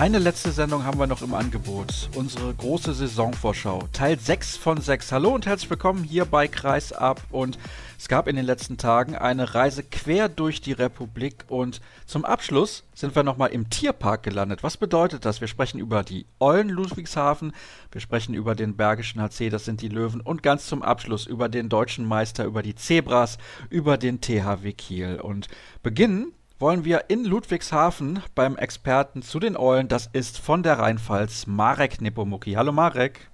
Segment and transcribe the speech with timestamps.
[0.00, 2.08] Eine letzte Sendung haben wir noch im Angebot.
[2.14, 3.86] Unsere große Saisonvorschau.
[3.92, 5.12] Teil 6 von 6.
[5.12, 7.20] Hallo und herzlich willkommen hier bei Kreisab.
[7.30, 7.58] Und
[7.98, 11.44] es gab in den letzten Tagen eine Reise quer durch die Republik.
[11.48, 14.62] Und zum Abschluss sind wir nochmal im Tierpark gelandet.
[14.62, 15.42] Was bedeutet das?
[15.42, 17.52] Wir sprechen über die Eulen Ludwigshafen.
[17.92, 20.22] Wir sprechen über den Bergischen HC, das sind die Löwen.
[20.22, 23.36] Und ganz zum Abschluss über den deutschen Meister, über die Zebras,
[23.68, 25.20] über den THW Kiel.
[25.20, 25.48] Und
[25.82, 29.88] beginnen wollen wir in Ludwigshafen beim Experten zu den Eulen.
[29.88, 32.52] Das ist von der Rheinpfalz Marek Nepomuki.
[32.52, 33.30] Hallo Marek.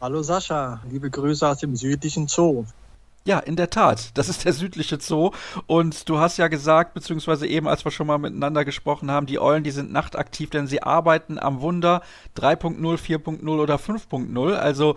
[0.00, 2.64] Hallo Sascha, liebe Grüße aus dem südlichen Zoo.
[3.26, 4.16] Ja, in der Tat.
[4.16, 5.32] Das ist der südliche Zoo.
[5.66, 9.38] Und du hast ja gesagt, beziehungsweise eben, als wir schon mal miteinander gesprochen haben, die
[9.38, 12.00] Eulen, die sind nachtaktiv, denn sie arbeiten am Wunder
[12.38, 14.54] 3.0, 4.0 oder 5.0.
[14.54, 14.96] Also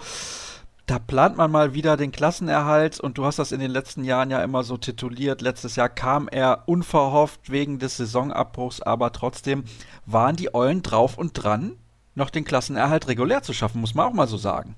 [0.92, 4.30] da plant man mal wieder den Klassenerhalt und du hast das in den letzten Jahren
[4.30, 5.42] ja immer so tituliert.
[5.42, 9.64] Letztes Jahr kam er unverhofft wegen des Saisonabbruchs, aber trotzdem
[10.06, 11.78] waren die Eulen drauf und dran,
[12.14, 14.76] noch den Klassenerhalt regulär zu schaffen, muss man auch mal so sagen.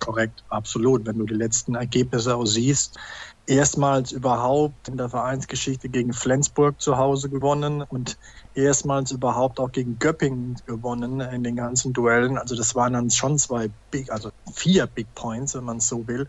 [0.00, 1.06] Korrekt, absolut.
[1.06, 2.98] Wenn du die letzten Ergebnisse auch siehst,
[3.46, 8.18] erstmals überhaupt in der Vereinsgeschichte gegen Flensburg zu Hause gewonnen und
[8.58, 12.38] erstmals überhaupt auch gegen Göppingen gewonnen in den ganzen Duellen.
[12.38, 16.06] Also das waren dann schon zwei Big, also vier Big Points, wenn man es so
[16.08, 16.28] will.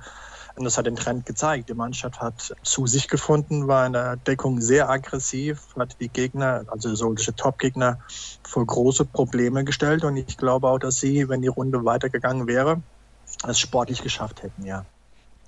[0.56, 1.70] Und das hat den Trend gezeigt.
[1.70, 6.66] Die Mannschaft hat zu sich gefunden, war in der Deckung sehr aggressiv, hat die Gegner,
[6.68, 8.00] also solche Top-Gegner,
[8.44, 10.04] vor große Probleme gestellt.
[10.04, 12.82] Und ich glaube auch, dass sie, wenn die Runde weitergegangen wäre,
[13.48, 14.86] es sportlich geschafft hätten, ja.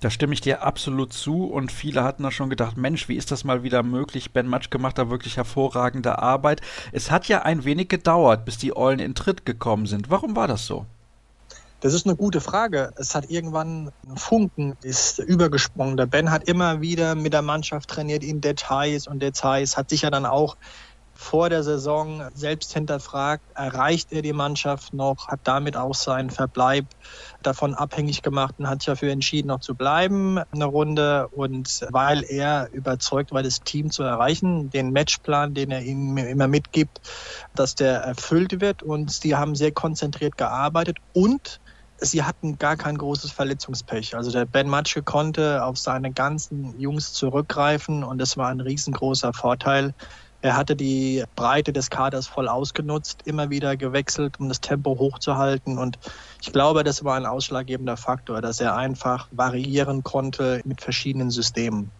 [0.02, 3.30] Da stimme ich dir absolut zu und viele hatten da schon gedacht, Mensch, wie ist
[3.30, 4.32] das mal wieder möglich?
[4.32, 6.60] Ben Matschke macht da wirklich hervorragende Arbeit.
[6.90, 10.10] Es hat ja ein wenig gedauert, bis die Eulen in Tritt gekommen sind.
[10.10, 10.86] Warum war das so?
[11.78, 12.92] Das ist eine gute Frage.
[12.96, 15.96] Es hat irgendwann ein Funken ist übergesprungen.
[15.96, 20.02] Der Ben hat immer wieder mit der Mannschaft trainiert in Details und Details, hat sich
[20.02, 20.56] ja dann auch
[21.14, 26.86] vor der Saison selbst hinterfragt, erreicht er die Mannschaft noch, hat damit auch seinen Verbleib
[27.42, 31.28] davon abhängig gemacht und hat sich dafür entschieden, noch zu bleiben eine Runde.
[31.28, 36.48] Und weil er überzeugt war, das Team zu erreichen, den Matchplan, den er ihnen immer
[36.48, 37.00] mitgibt,
[37.54, 38.82] dass der erfüllt wird.
[38.82, 41.60] Und sie haben sehr konzentriert gearbeitet und
[41.98, 44.16] sie hatten gar kein großes Verletzungspech.
[44.16, 49.32] Also der Ben Matschke konnte auf seine ganzen Jungs zurückgreifen und das war ein riesengroßer
[49.32, 49.94] Vorteil
[50.42, 55.78] er hatte die Breite des Kaders voll ausgenutzt, immer wieder gewechselt, um das Tempo hochzuhalten.
[55.78, 55.98] Und
[56.40, 61.92] ich glaube, das war ein ausschlaggebender Faktor, dass er einfach variieren konnte mit verschiedenen Systemen.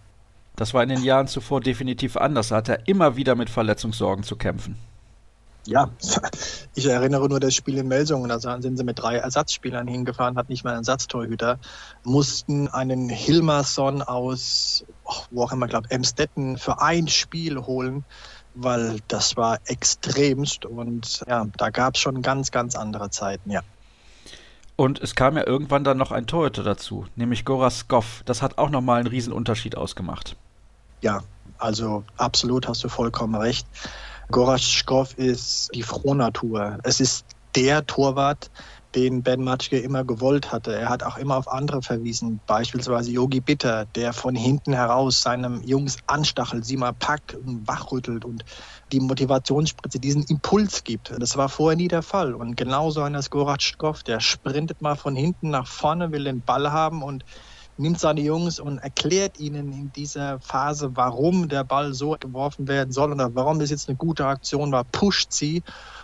[0.57, 2.49] Das war in den Jahren zuvor definitiv anders.
[2.49, 4.77] Da hat er immer wieder mit Verletzungssorgen zu kämpfen.
[5.65, 5.91] Ja,
[6.75, 8.29] ich erinnere nur das Spiel in Melsungen.
[8.29, 11.61] Da sind sie mit drei Ersatzspielern hingefahren, hat nicht mal einen Ersatztorhüter,
[12.03, 14.85] mussten einen Hilmarsson aus,
[15.31, 18.05] wo auch immer, glaube Emstetten für ein Spiel holen
[18.55, 23.63] weil das war extremst und ja, da gab es schon ganz, ganz andere Zeiten, ja.
[24.77, 28.23] Und es kam ja irgendwann dann noch ein Torhüter dazu, nämlich Goras Goff.
[28.25, 30.37] Das hat auch nochmal einen Riesenunterschied ausgemacht.
[31.03, 31.23] Ja,
[31.59, 33.67] also absolut hast du vollkommen recht.
[34.31, 36.79] Goras Goff ist die Frohnatur.
[36.83, 38.51] Es ist der Torwart,
[38.95, 40.75] den Ben Matschke immer gewollt hatte.
[40.75, 45.63] Er hat auch immer auf andere verwiesen, beispielsweise Yogi Bitter, der von hinten heraus seinem
[45.63, 48.45] Jungs anstachelt, sie mal packt und wachrüttelt und
[48.93, 51.13] die Motivationsspritze, diesen Impuls gibt.
[51.19, 52.35] Das war vorher nie der Fall.
[52.35, 57.03] Und genauso einer Skoratschkow, der sprintet mal von hinten nach vorne, will den Ball haben
[57.03, 57.25] und
[57.77, 62.93] nimmt seine Jungs und erklärt ihnen in dieser Phase, warum der Ball so geworfen werden
[62.93, 65.63] soll oder warum das jetzt eine gute Aktion war, pusht sie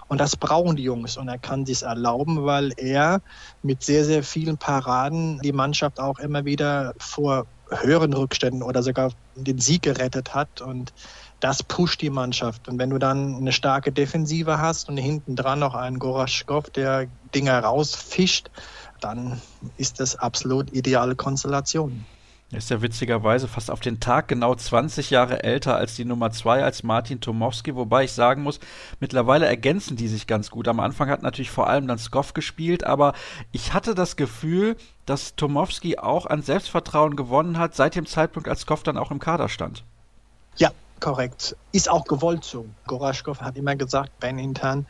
[0.08, 1.16] und das brauchen die Jungs.
[1.16, 3.20] Und er kann sich erlauben, weil er
[3.62, 9.12] mit sehr, sehr vielen Paraden die Mannschaft auch immer wieder vor höheren Rückständen oder sogar
[9.34, 10.62] den Sieg gerettet hat.
[10.62, 10.94] Und
[11.40, 12.68] das pusht die Mannschaft.
[12.68, 17.06] Und wenn du dann eine starke Defensive hast und hinten dran noch einen Goraschkow, der
[17.34, 18.50] Dinger rausfischt,
[19.00, 19.40] dann
[19.76, 22.04] ist das absolut ideale Konstellation.
[22.50, 26.30] Er ist ja witzigerweise fast auf den Tag genau 20 Jahre älter als die Nummer
[26.30, 28.58] 2, als Martin Tomowski, wobei ich sagen muss,
[29.00, 30.66] mittlerweile ergänzen die sich ganz gut.
[30.66, 33.12] Am Anfang hat natürlich vor allem dann Skoff gespielt, aber
[33.52, 38.62] ich hatte das Gefühl, dass Tomowski auch an Selbstvertrauen gewonnen hat, seit dem Zeitpunkt, als
[38.62, 39.84] Skoff dann auch im Kader stand.
[40.56, 40.70] Ja,
[41.00, 41.54] korrekt.
[41.72, 42.64] Ist auch gewollt so.
[42.86, 44.86] Goraschkow hat immer gesagt, Ben intern,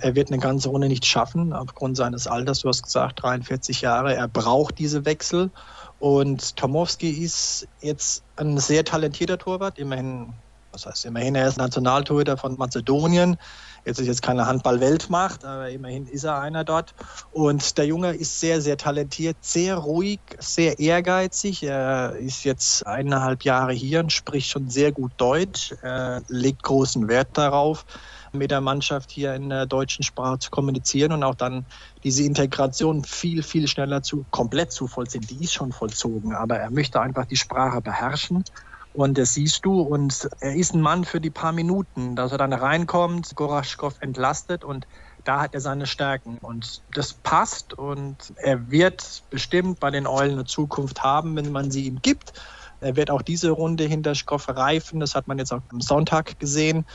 [0.00, 2.60] Er wird eine ganze Runde nicht schaffen, aufgrund seines Alters.
[2.60, 4.14] Du hast gesagt, 43 Jahre.
[4.14, 5.50] Er braucht diese Wechsel.
[5.98, 9.78] Und Tomowski ist jetzt ein sehr talentierter Torwart.
[9.78, 10.32] Immerhin,
[10.72, 13.36] was heißt immerhin, er ist Nationaltorhüter von Mazedonien.
[13.84, 16.94] Jetzt ist jetzt keine Handball-Weltmacht, aber immerhin ist er einer dort.
[17.32, 21.62] Und der Junge ist sehr, sehr talentiert, sehr ruhig, sehr ehrgeizig.
[21.62, 25.74] Er ist jetzt eineinhalb Jahre hier und spricht schon sehr gut Deutsch.
[25.82, 27.86] Er legt großen Wert darauf,
[28.32, 31.66] mit der Mannschaft hier in der deutschen Sprache zu kommunizieren und auch dann
[32.04, 35.22] diese Integration viel, viel schneller zu, komplett zu vollziehen.
[35.22, 38.44] Die ist schon vollzogen, aber er möchte einfach die Sprache beherrschen
[38.92, 39.80] und das siehst du.
[39.80, 44.64] Und er ist ein Mann für die paar Minuten, dass er dann reinkommt, Goraschkow entlastet
[44.64, 44.86] und
[45.24, 46.38] da hat er seine Stärken.
[46.38, 51.70] Und das passt und er wird bestimmt bei den Eulen eine Zukunft haben, wenn man
[51.70, 52.32] sie ihm gibt.
[52.80, 55.00] Er wird auch diese Runde hinter Schkoff reifen.
[55.00, 56.86] Das hat man jetzt auch am Sonntag gesehen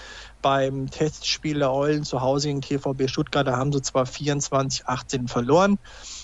[0.42, 3.48] beim Testspiel der Eulen zu Hause gegen TVB Stuttgart.
[3.48, 5.78] Da haben sie zwar 24-18 verloren,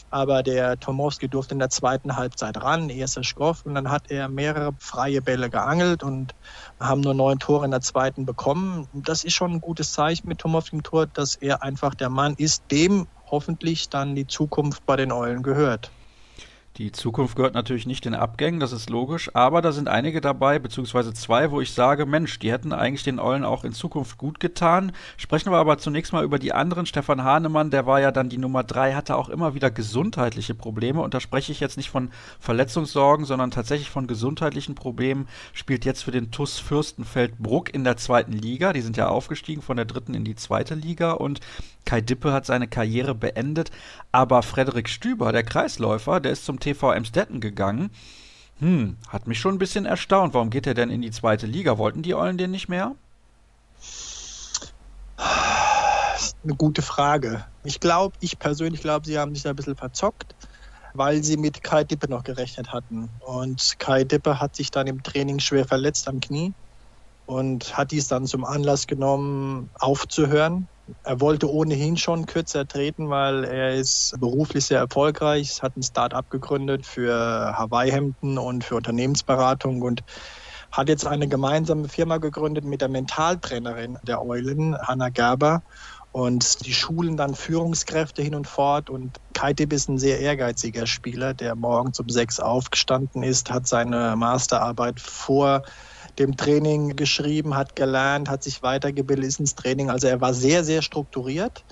[0.10, 4.30] aber der Tomowski durfte in der zweiten Halbzeit ran, erster Schkoff, und dann hat er
[4.30, 6.36] mehrere freie Bälle geangelt und
[6.80, 8.88] haben nur neun Tore in der zweiten bekommen.
[8.94, 12.36] Das ist schon ein gutes Zeichen mit Tomowski im Tor, dass er einfach der Mann
[12.38, 15.92] ist, dem hoffentlich dann die Zukunft bei den Eulen gehört.
[16.78, 20.58] Die Zukunft gehört natürlich nicht den Abgängen, das ist logisch, aber da sind einige dabei,
[20.58, 24.40] beziehungsweise zwei, wo ich sage, Mensch, die hätten eigentlich den Eulen auch in Zukunft gut
[24.40, 24.94] getan.
[25.18, 26.86] Sprechen wir aber zunächst mal über die anderen.
[26.86, 31.02] Stefan Hahnemann, der war ja dann die Nummer drei, hatte auch immer wieder gesundheitliche Probleme
[31.02, 32.10] und da spreche ich jetzt nicht von
[32.40, 35.28] Verletzungssorgen, sondern tatsächlich von gesundheitlichen Problemen.
[35.52, 38.72] Spielt jetzt für den TUS Fürstenfeldbruck in der zweiten Liga.
[38.72, 41.42] Die sind ja aufgestiegen von der dritten in die zweite Liga und
[41.86, 43.72] Kai Dippe hat seine Karriere beendet,
[44.12, 47.92] aber Frederik Stüber, der Kreisläufer, der ist zum TV Emstetten gegangen.
[48.60, 50.34] Hm, hat mich schon ein bisschen erstaunt.
[50.34, 51.78] Warum geht er denn in die zweite Liga?
[51.78, 52.96] Wollten die Eulen den nicht mehr?
[56.44, 57.46] Eine gute Frage.
[57.63, 60.36] Ich glaube, ich persönlich glaube, sie haben sich da ein bisschen verzockt,
[60.94, 63.10] weil sie mit Kai Dippe noch gerechnet hatten.
[63.19, 66.54] Und Kai Dippe hat sich dann im Training schwer verletzt am Knie
[67.25, 70.68] und hat dies dann zum Anlass genommen, aufzuhören
[71.04, 76.30] er wollte ohnehin schon kürzer treten, weil er ist beruflich sehr erfolgreich, hat ein Start-up
[76.30, 77.14] gegründet für
[77.58, 80.04] Hawaii-Hemden und für Unternehmensberatung und
[80.72, 85.64] hat jetzt eine gemeinsame Firma gegründet mit der Mentaltrainerin der Eulen, Hanna Gerber.
[86.14, 88.90] Und die schulen dann Führungskräfte hin und fort.
[88.90, 94.16] Und Kaitib ist ein sehr ehrgeiziger Spieler, der morgens um sechs aufgestanden ist, hat seine
[94.18, 95.64] Masterarbeit vor
[96.19, 99.90] dem Training geschrieben, hat gelernt, hat sich weitergebildet, ist ins Training.
[99.90, 101.63] Also er war sehr, sehr strukturiert.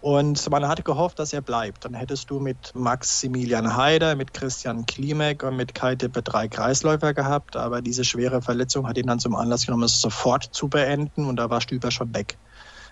[0.00, 1.86] Und man hatte gehofft, dass er bleibt.
[1.86, 7.14] Dann hättest du mit Maximilian Haider, mit Christian Klimek und mit Kai Tippe drei Kreisläufer
[7.14, 7.56] gehabt.
[7.56, 11.24] Aber diese schwere Verletzung hat ihn dann zum Anlass genommen, es sofort zu beenden.
[11.24, 12.36] Und da war Stüber schon weg.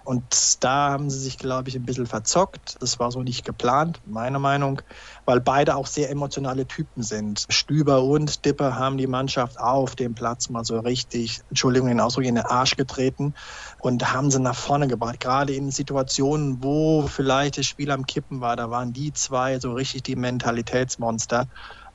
[0.04, 2.76] Und da haben sie sich, glaube ich, ein bisschen verzockt.
[2.80, 4.82] Das war so nicht geplant, meiner Meinung,
[5.24, 7.46] weil beide auch sehr emotionale Typen sind.
[7.48, 12.24] Stüber und Dipper haben die Mannschaft auf dem Platz mal so richtig, Entschuldigung den Ausdruck,
[12.24, 13.34] in den Arsch getreten
[13.78, 15.20] und haben sie nach vorne gebracht.
[15.20, 19.72] Gerade in Situationen, wo vielleicht das Spiel am Kippen war, da waren die zwei so
[19.72, 21.46] richtig die Mentalitätsmonster.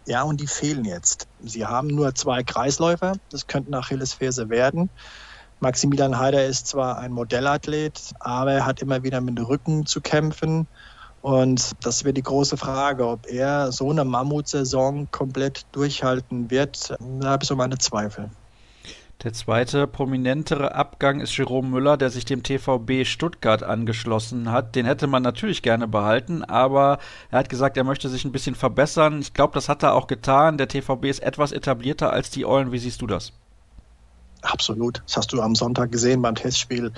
[0.07, 1.27] Ja, und die fehlen jetzt.
[1.39, 3.13] Sie haben nur zwei Kreisläufer.
[3.29, 4.89] Das könnten Achillesferse werden.
[5.59, 10.01] Maximilian Heider ist zwar ein Modellathlet, aber er hat immer wieder mit dem Rücken zu
[10.01, 10.67] kämpfen.
[11.21, 16.95] Und das wird die große Frage, ob er so eine Mammutsaison komplett durchhalten wird.
[17.19, 18.29] Da habe ich so meine Zweifel.
[19.23, 24.75] Der zweite prominentere Abgang ist Jerome Müller, der sich dem TVB Stuttgart angeschlossen hat.
[24.75, 26.99] Den hätte man natürlich gerne behalten, aber
[27.31, 29.19] er hat gesagt, er möchte sich ein bisschen verbessern.
[29.19, 30.59] Ich glaube, das hat er auch getan.
[30.59, 32.71] Der TVB ist etwas etablierter als die Eulen.
[32.71, 33.33] Wie siehst du das?
[34.51, 35.01] Absolut.
[35.05, 36.93] Das hast du am Sonntag gesehen beim Testspiel.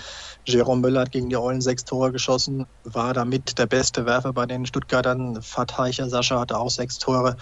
[0.46, 4.46] Jerome Müller hat gegen die Eulen sechs Tore geschossen, war damit der beste Werfer bei
[4.46, 5.42] den Stuttgartern.
[5.42, 7.38] Verteicher Sascha hatte auch sechs Tore.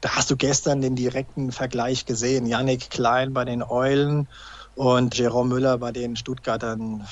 [0.00, 2.46] Da hast du gestern den direkten Vergleich gesehen.
[2.46, 4.28] Yannick Klein bei den Eulen
[4.74, 7.06] und Jerome Müller bei den Stuttgartern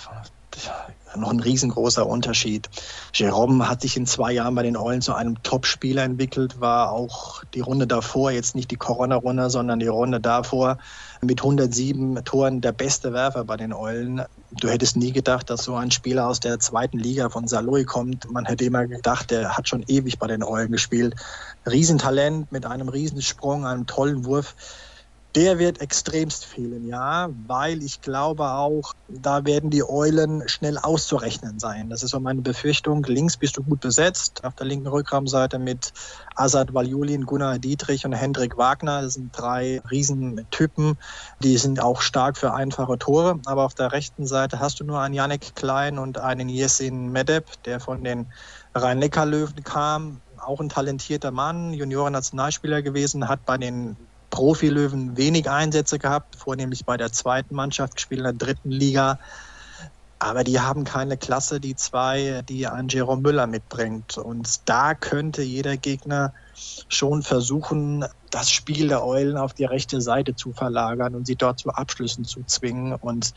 [1.16, 2.68] noch ein riesengroßer Unterschied.
[3.12, 7.44] Jerome hat sich in zwei Jahren bei den Eulen zu einem Top-Spieler entwickelt, war auch
[7.54, 10.78] die Runde davor, jetzt nicht die Corona-Runde, sondern die Runde davor
[11.22, 14.22] mit 107 Toren der beste Werfer bei den Eulen.
[14.52, 18.30] Du hättest nie gedacht, dass so ein Spieler aus der zweiten Liga von Saloy kommt.
[18.30, 21.14] Man hätte immer gedacht, der hat schon ewig bei den Eulen gespielt.
[21.66, 24.54] Riesentalent mit einem Riesensprung, einem tollen Wurf
[25.36, 31.60] Der wird extremst fehlen, ja, weil ich glaube auch, da werden die Eulen schnell auszurechnen
[31.60, 31.88] sein.
[31.88, 33.04] Das ist so meine Befürchtung.
[33.04, 35.92] Links bist du gut besetzt, auf der linken Rückraumseite mit
[36.34, 39.02] Azad Valjulin, Gunnar Dietrich und Hendrik Wagner.
[39.02, 40.98] Das sind drei Riesentypen,
[41.44, 43.38] die sind auch stark für einfache Tore.
[43.46, 47.44] Aber auf der rechten Seite hast du nur einen Janek Klein und einen Yesin Medeb,
[47.66, 48.32] der von den
[48.74, 50.22] Rhein-Neckar-Löwen kam.
[50.38, 53.96] Auch ein talentierter Mann, Junioren-Nationalspieler gewesen, hat bei den
[54.30, 59.18] Profilöwen wenig Einsätze gehabt, vornehmlich bei der zweiten Mannschaft, gespielt in der dritten Liga.
[60.22, 64.18] Aber die haben keine Klasse, die zwei, die ein Jerome Müller mitbringt.
[64.18, 66.34] Und da könnte jeder Gegner
[66.88, 71.58] schon versuchen, das Spiel der Eulen auf die rechte Seite zu verlagern und sie dort
[71.58, 72.94] zu Abschlüssen zu zwingen.
[72.94, 73.32] Und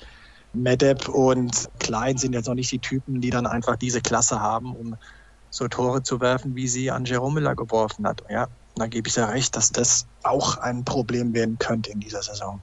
[0.52, 4.76] Medeb und Klein sind jetzt noch nicht die Typen, die dann einfach diese Klasse haben,
[4.76, 4.96] um
[5.50, 8.24] so Tore zu werfen, wie sie an Jerome Müller geworfen hat.
[8.30, 12.24] Ja, da gebe ich ja recht, dass das auch ein Problem werden könnte in dieser
[12.24, 12.60] Saison.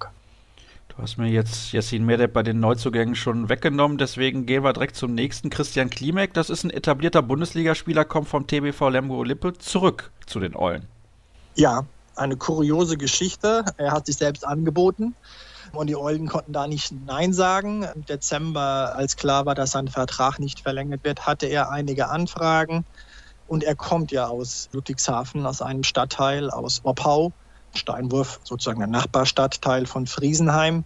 [0.89, 4.97] Du hast mir jetzt Yassin Medeb bei den Neuzugängen schon weggenommen, deswegen gehen wir direkt
[4.97, 5.49] zum nächsten.
[5.49, 10.57] Christian Klimek, das ist ein etablierter Bundesligaspieler, kommt vom TBV Lemgo Lippe zurück zu den
[10.57, 10.87] Eulen.
[11.55, 11.87] Ja,
[12.17, 13.65] eine kuriose Geschichte.
[13.77, 15.15] Er hat sich selbst angeboten
[15.73, 17.87] und die Eulen konnten da nicht Nein sagen.
[17.95, 22.85] Im Dezember, als klar war, dass sein Vertrag nicht verlängert wird, hatte er einige Anfragen.
[23.51, 27.33] Und er kommt ja aus Ludwigshafen, aus einem Stadtteil, aus Oppau,
[27.75, 30.85] Steinwurf, sozusagen der Nachbarstadtteil von Friesenheim.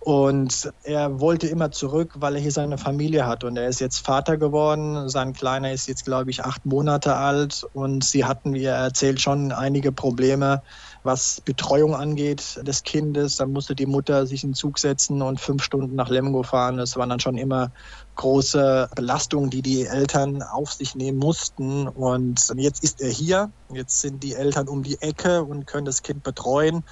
[0.00, 3.44] Und er wollte immer zurück, weil er hier seine Familie hat.
[3.44, 5.08] Und er ist jetzt Vater geworden.
[5.08, 7.64] Sein Kleiner ist jetzt, glaube ich, acht Monate alt.
[7.72, 10.60] Und sie hatten, wie er erzählt, schon einige Probleme
[11.04, 13.36] was Betreuung angeht des Kindes.
[13.36, 16.76] Dann musste die Mutter sich in den Zug setzen und fünf Stunden nach Lemgo fahren.
[16.76, 17.70] Das waren dann schon immer
[18.16, 21.88] große Belastungen, die die Eltern auf sich nehmen mussten.
[21.88, 23.50] Und jetzt ist er hier.
[23.72, 26.84] Jetzt sind die Eltern um die Ecke und können das Kind betreuen.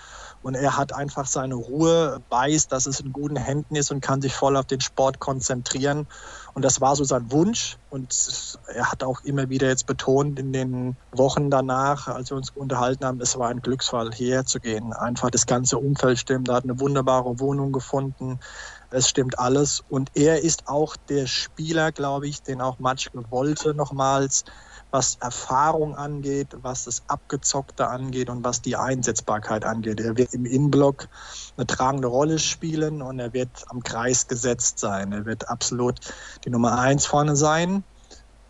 [0.43, 4.23] Und er hat einfach seine Ruhe, weiß, dass es in guten Händen ist und kann
[4.23, 6.07] sich voll auf den Sport konzentrieren.
[6.55, 7.77] Und das war so sein Wunsch.
[7.91, 12.50] Und er hat auch immer wieder jetzt betont in den Wochen danach, als wir uns
[12.50, 14.95] unterhalten haben, es war ein Glücksfall, hierher zu gehen.
[14.95, 16.49] Einfach das ganze Umfeld stimmt.
[16.49, 18.41] Er hat eine wunderbare Wohnung gefunden.
[18.90, 19.82] Es stimmt alles.
[19.88, 24.44] Und er ist auch der Spieler, glaube ich, den auch Matschke wollte nochmals
[24.90, 30.00] was Erfahrung angeht, was das Abgezockte angeht und was die Einsetzbarkeit angeht.
[30.00, 31.09] Er wird im Innenblock
[31.56, 35.12] eine tragende Rolle spielen und er wird am Kreis gesetzt sein.
[35.12, 36.00] Er wird absolut
[36.44, 37.85] die Nummer eins vorne sein.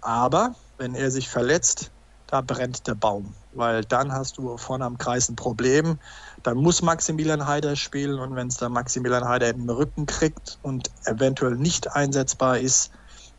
[0.00, 1.90] Aber wenn er sich verletzt,
[2.26, 3.34] da brennt der Baum.
[3.52, 5.98] Weil dann hast du vorne am Kreis ein Problem.
[6.42, 10.90] Dann muss Maximilian Heider spielen und wenn es dann Maximilian Heider den Rücken kriegt und
[11.04, 12.90] eventuell nicht einsetzbar ist,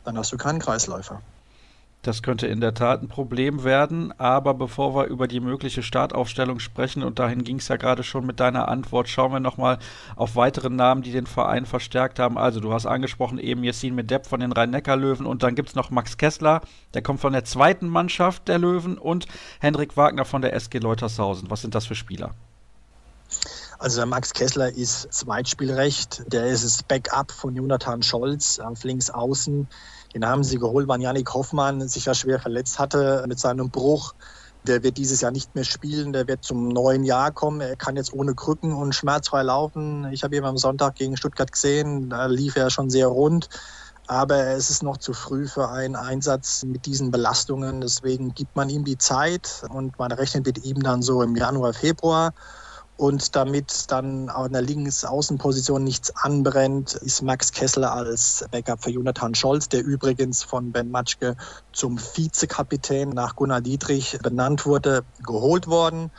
[0.04, 1.20] dann hast du keinen Kreisläufer.
[2.02, 4.12] Das könnte in der Tat ein Problem werden.
[4.18, 8.26] Aber bevor wir über die mögliche Startaufstellung sprechen, und dahin ging es ja gerade schon
[8.26, 9.78] mit deiner Antwort, schauen wir nochmal
[10.16, 12.38] auf weitere Namen, die den Verein verstärkt haben.
[12.38, 15.90] Also, du hast angesprochen eben Jessin Medepp von den Rhein-Neckar-Löwen und dann gibt es noch
[15.90, 19.26] Max Kessler, der kommt von der zweiten Mannschaft der Löwen und
[19.60, 21.50] Hendrik Wagner von der SG Leutershausen.
[21.50, 22.34] Was sind das für Spieler?
[23.78, 26.22] Also der Max Kessler ist Zweitspielrecht.
[26.32, 29.68] Der ist das Backup von Jonathan Scholz auf links außen.
[30.14, 34.14] Den haben sie geholt, weil Janik Hoffmann sich ja schwer verletzt hatte mit seinem Bruch.
[34.64, 37.60] Der wird dieses Jahr nicht mehr spielen, der wird zum neuen Jahr kommen.
[37.60, 40.08] Er kann jetzt ohne Krücken und schmerzfrei laufen.
[40.12, 43.48] Ich habe ihn am Sonntag gegen Stuttgart gesehen, da lief er schon sehr rund.
[44.06, 47.80] Aber es ist noch zu früh für einen Einsatz mit diesen Belastungen.
[47.80, 51.72] Deswegen gibt man ihm die Zeit und man rechnet mit ihm dann so im Januar,
[51.72, 52.32] Februar.
[52.96, 59.34] Und damit dann an der Linksaußenposition nichts anbrennt, ist Max Kessler als Backup für Jonathan
[59.34, 61.36] Scholz, der übrigens von Ben Matschke
[61.72, 66.10] zum Vizekapitän nach Gunnar Dietrich benannt wurde, geholt worden.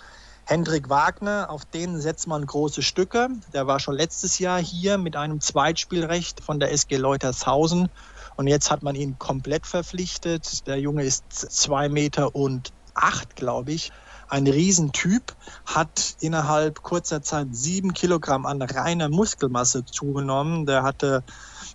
[0.46, 3.30] Hendrik Wagner, auf den setzt man große Stücke.
[3.54, 7.88] Der war schon letztes Jahr hier mit einem Zweitspielrecht von der SG Leutershausen.
[8.36, 10.68] Und jetzt hat man ihn komplett verpflichtet.
[10.68, 13.94] Der Junge ist zwei Meter und acht, glaube ich
[14.34, 20.66] ein Riesentyp, hat innerhalb kurzer Zeit sieben Kilogramm an reiner Muskelmasse zugenommen.
[20.66, 21.24] Der hatte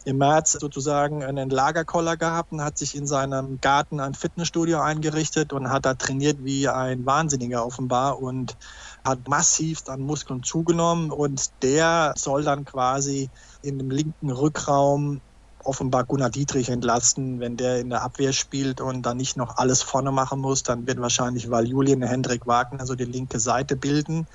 [0.05, 5.53] im März sozusagen einen Lagerkoller gehabt und hat sich in seinem Garten ein Fitnessstudio eingerichtet
[5.53, 8.57] und hat da trainiert wie ein Wahnsinniger offenbar und
[9.05, 13.31] hat massivst an Muskeln zugenommen und der soll dann quasi
[13.63, 15.21] in dem linken Rückraum
[15.69, 17.41] offenbar Gunnar Dietrich entlasten.
[17.41, 20.87] Wenn der in der Abwehr spielt und dann nicht noch alles vorne machen muss, dann
[20.89, 24.27] wird wahrscheinlich Val Julian, Hendrik Wagner so die linke Seite bilden.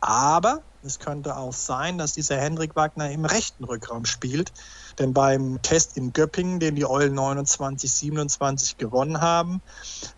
[0.00, 4.52] Aber Es könnte auch sein, dass dieser Hendrik Wagner im rechten Rückraum spielt.
[4.98, 9.60] Denn beim Test in Göppingen, den die Eulen 29, 27 gewonnen haben,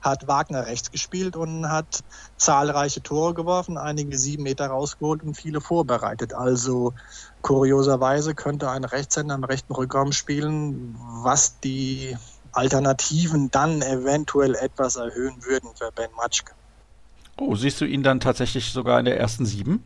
[0.00, 2.00] hat Wagner rechts gespielt und hat
[2.36, 6.34] zahlreiche Tore geworfen, einige sieben Meter rausgeholt und viele vorbereitet.
[6.34, 6.94] Also
[7.42, 12.16] kurioserweise könnte ein Rechtshänder im rechten Rückraum spielen, was die
[12.52, 16.52] Alternativen dann eventuell etwas erhöhen würden für Ben Matschke.
[17.38, 19.82] Oh, siehst du ihn dann tatsächlich sogar in der ersten Sieben?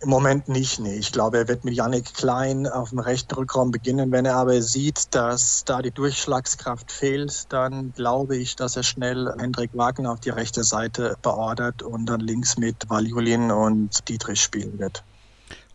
[0.00, 0.94] Im Moment nicht, nee.
[0.94, 4.12] Ich glaube, er wird mit Yannick Klein auf dem rechten Rückraum beginnen.
[4.12, 9.34] Wenn er aber sieht, dass da die Durchschlagskraft fehlt, dann glaube ich, dass er schnell
[9.38, 14.78] Hendrik Wagner auf die rechte Seite beordert und dann links mit Valjulin und Dietrich spielen
[14.78, 15.02] wird.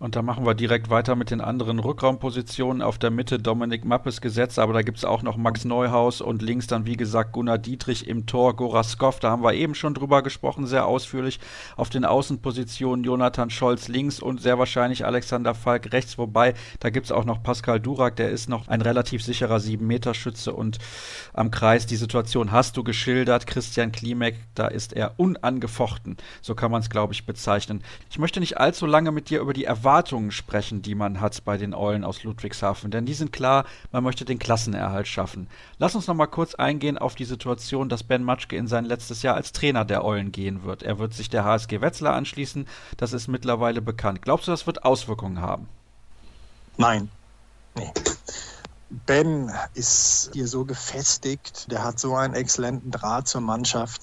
[0.04, 2.82] Und da machen wir direkt weiter mit den anderen Rückraumpositionen.
[2.82, 6.42] Auf der Mitte Dominik Mappes gesetzt, aber da gibt es auch noch Max Neuhaus und
[6.42, 10.22] links dann, wie gesagt, Gunnar Dietrich im Tor, Goraskov, da haben wir eben schon drüber
[10.22, 11.40] gesprochen, sehr ausführlich.
[11.78, 17.06] Auf den Außenpositionen Jonathan Scholz links und sehr wahrscheinlich Alexander Falk rechts, wobei da gibt
[17.06, 20.80] es auch noch Pascal Durak, der ist noch ein relativ sicherer 7-Meter-Schütze und
[21.32, 23.48] am Kreis die Situation hast du geschildert.
[23.48, 26.18] Christian Klimek, da ist er unangefochten.
[26.42, 27.82] So kann man es, glaube ich, bezeichnen.
[28.10, 31.46] Ich möchte nicht allzu lange mit dir über die Erwartungen Erwartungen sprechen, die man hat
[31.46, 32.90] bei den Eulen aus Ludwigshafen.
[32.90, 35.48] Denn die sind klar, man möchte den Klassenerhalt schaffen.
[35.78, 39.22] Lass uns noch mal kurz eingehen auf die Situation, dass Ben Matschke in sein letztes
[39.22, 40.82] Jahr als Trainer der Eulen gehen wird.
[40.82, 42.68] Er wird sich der HSG Wetzlar anschließen.
[42.98, 44.24] Das ist mittlerweile bekannt.
[44.24, 45.70] Glaubst du, das wird Auswirkungen haben?
[46.78, 47.12] Nein.
[47.76, 47.92] Nee.
[49.06, 54.02] Ben ist hier so gefestigt, der hat so einen exzellenten Draht zur Mannschaft.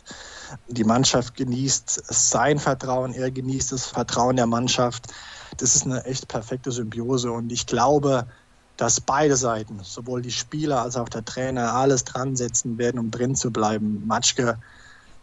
[0.68, 5.08] Die Mannschaft genießt sein Vertrauen, er genießt das Vertrauen der Mannschaft
[5.60, 8.26] das ist eine echt perfekte Symbiose und ich glaube,
[8.76, 13.10] dass beide Seiten, sowohl die Spieler als auch der Trainer, alles dran setzen werden, um
[13.10, 14.06] drin zu bleiben.
[14.06, 14.58] Matschke,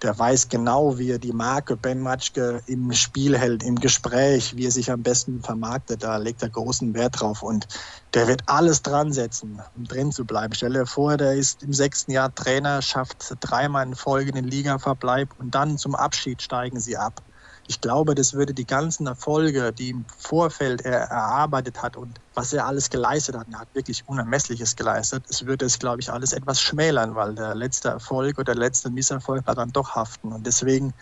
[0.04, 4.66] der weiß genau, wie er die Marke Ben Matschke im Spiel hält, im Gespräch, wie
[4.66, 6.04] er sich am besten vermarktet.
[6.04, 7.68] Da legt er großen Wert drauf und
[8.14, 10.54] der wird alles dran setzen, um drin zu bleiben.
[10.54, 15.34] Stell dir vor, der ist im sechsten Jahr Trainer, schafft dreimal in Folge den Ligaverbleib
[15.40, 17.24] und dann zum Abschied steigen sie ab
[17.68, 22.54] ich glaube, das würde die ganzen Erfolge, die im Vorfeld er erarbeitet hat und was
[22.54, 26.34] er alles geleistet hat, er hat wirklich Unermessliches geleistet, es würde es, glaube ich, alles
[26.34, 30.32] etwas schmälern, weil der letzte Erfolg oder der letzte Misserfolg war dann doch haften.
[30.32, 30.94] Und deswegen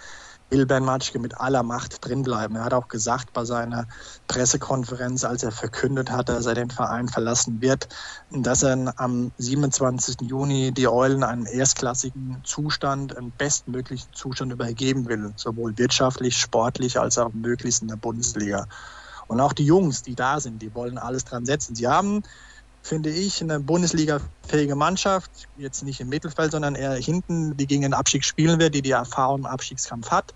[0.50, 2.56] will Ben Matschke mit aller Macht drinbleiben.
[2.56, 3.88] Er hat auch gesagt bei seiner
[4.28, 7.88] Pressekonferenz, als er verkündet hat, dass er den Verein verlassen wird,
[8.32, 10.22] dass er am 27.
[10.22, 17.18] Juni die Eulen einen erstklassigen Zustand, einen bestmöglichen Zustand übergeben will, sowohl wirtschaftlich, sportlich als
[17.18, 18.68] auch möglichst in der Bundesliga.
[19.28, 21.76] Und auch die Jungs, die da sind, die wollen alles dran setzen.
[21.76, 22.24] Sie haben
[22.86, 27.96] finde ich, eine Bundesliga-fähige Mannschaft, jetzt nicht im Mittelfeld, sondern eher hinten, die gegen den
[27.96, 30.36] Abstieg spielen wird, die die Erfahrung im Abstiegskampf hat.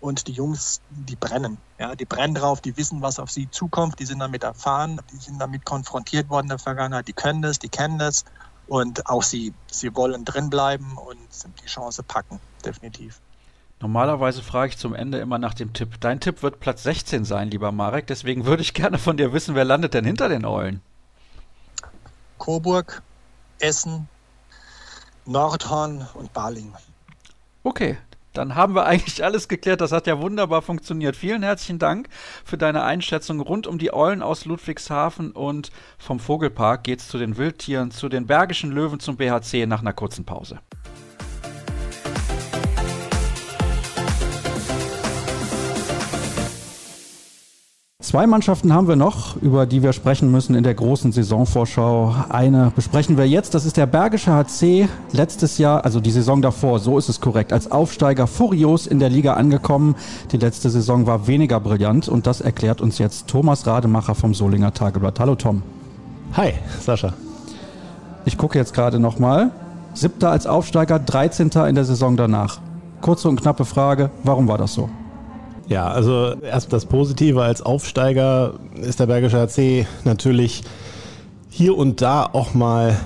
[0.00, 1.58] Und die Jungs, die brennen.
[1.78, 5.16] Ja, die brennen drauf, die wissen, was auf sie zukommt, die sind damit erfahren, die
[5.16, 8.24] sind damit konfrontiert worden in der Vergangenheit, die können das, die kennen das.
[8.66, 11.18] Und auch sie, sie wollen drinbleiben und
[11.60, 13.20] die Chance packen, definitiv.
[13.80, 16.00] Normalerweise frage ich zum Ende immer nach dem Tipp.
[16.00, 18.06] Dein Tipp wird Platz 16 sein, lieber Marek.
[18.06, 20.80] Deswegen würde ich gerne von dir wissen, wer landet denn hinter den Eulen?
[22.40, 23.02] Coburg,
[23.60, 24.08] Essen,
[25.26, 26.72] Nordhorn und Baling.
[27.62, 27.98] Okay,
[28.32, 29.80] dann haben wir eigentlich alles geklärt.
[29.80, 31.16] Das hat ja wunderbar funktioniert.
[31.16, 32.08] Vielen herzlichen Dank
[32.44, 37.36] für deine Einschätzung rund um die Eulen aus Ludwigshafen und vom Vogelpark geht's zu den
[37.36, 40.60] Wildtieren, zu den Bergischen Löwen zum BHC nach einer kurzen Pause.
[48.10, 52.12] Zwei Mannschaften haben wir noch, über die wir sprechen müssen in der großen Saisonvorschau.
[52.28, 54.88] Eine besprechen wir jetzt, das ist der Bergische HC.
[55.12, 59.10] Letztes Jahr, also die Saison davor, so ist es korrekt, als Aufsteiger furios in der
[59.10, 59.94] Liga angekommen.
[60.32, 64.74] Die letzte Saison war weniger brillant und das erklärt uns jetzt Thomas Rademacher vom Solinger
[64.74, 65.20] Tageblatt.
[65.20, 65.62] Hallo Tom.
[66.32, 67.12] Hi, Sascha.
[68.24, 69.52] Ich gucke jetzt gerade nochmal.
[69.94, 71.50] Siebter als Aufsteiger, 13.
[71.68, 72.58] in der Saison danach.
[73.02, 74.90] Kurze und knappe Frage, warum war das so?
[75.70, 80.64] Ja, also erst das Positive als Aufsteiger ist der Bergische HC natürlich
[81.48, 82.96] hier und da auch mal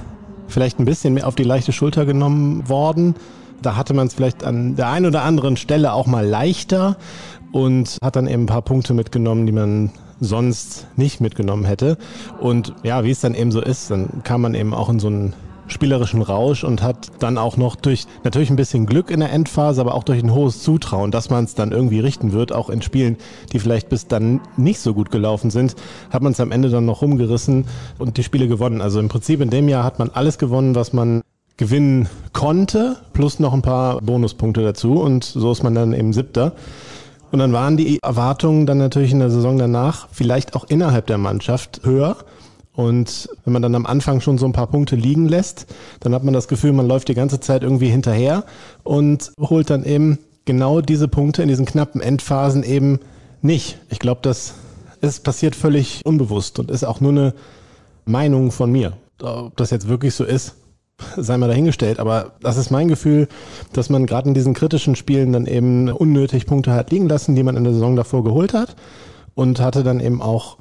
[0.49, 3.17] vielleicht ein bisschen mehr auf die leichte Schulter genommen worden.
[3.61, 6.97] Da hatte man es vielleicht an der einen oder anderen Stelle auch mal leichter
[7.53, 11.99] und hat dann eben ein paar Punkte mitgenommen, die man sonst nicht mitgenommen hätte.
[12.41, 15.09] Und ja, wie es dann eben so ist, dann kam man eben auch in so
[15.09, 15.35] einen
[15.67, 19.81] spielerischen Rausch und hat dann auch noch durch natürlich ein bisschen Glück in der Endphase,
[19.81, 22.83] aber auch durch ein hohes Zutrauen, dass man es dann irgendwie richten wird, auch in
[22.83, 23.17] Spielen,
[23.53, 25.75] die vielleicht bis dann nicht so gut gelaufen sind,
[26.11, 27.67] hat man es am Ende dann noch rumgerissen
[27.99, 28.81] und die Spiele gewonnen.
[28.81, 31.23] Also im Prinzip in dem Jahr hat man alles gewonnen, was man
[31.57, 36.53] gewinnen konnte, plus noch ein paar Bonuspunkte dazu und so ist man dann eben siebter.
[37.31, 41.19] Und dann waren die Erwartungen dann natürlich in der Saison danach vielleicht auch innerhalb der
[41.19, 42.17] Mannschaft höher.
[42.75, 45.67] Und wenn man dann am Anfang schon so ein paar Punkte liegen lässt,
[46.01, 48.45] dann hat man das Gefühl, man läuft die ganze Zeit irgendwie hinterher
[48.83, 52.99] und holt dann eben genau diese Punkte in diesen knappen Endphasen eben
[53.43, 53.79] nicht.
[53.91, 54.55] Ich glaube, das
[55.01, 57.35] ist passiert völlig unbewusst und ist auch nur eine
[58.07, 58.95] Meinung von mir.
[59.23, 60.57] Ob das jetzt wirklich so ist,
[61.17, 62.01] sei mal dahingestellt.
[62.01, 63.29] Aber das ist mein Gefühl,
[63.73, 67.43] dass man gerade in diesen kritischen Spielen dann eben unnötig Punkte hat liegen lassen, die
[67.43, 68.77] man in der Saison davor geholt hat.
[69.35, 70.59] Und hatte dann eben auch,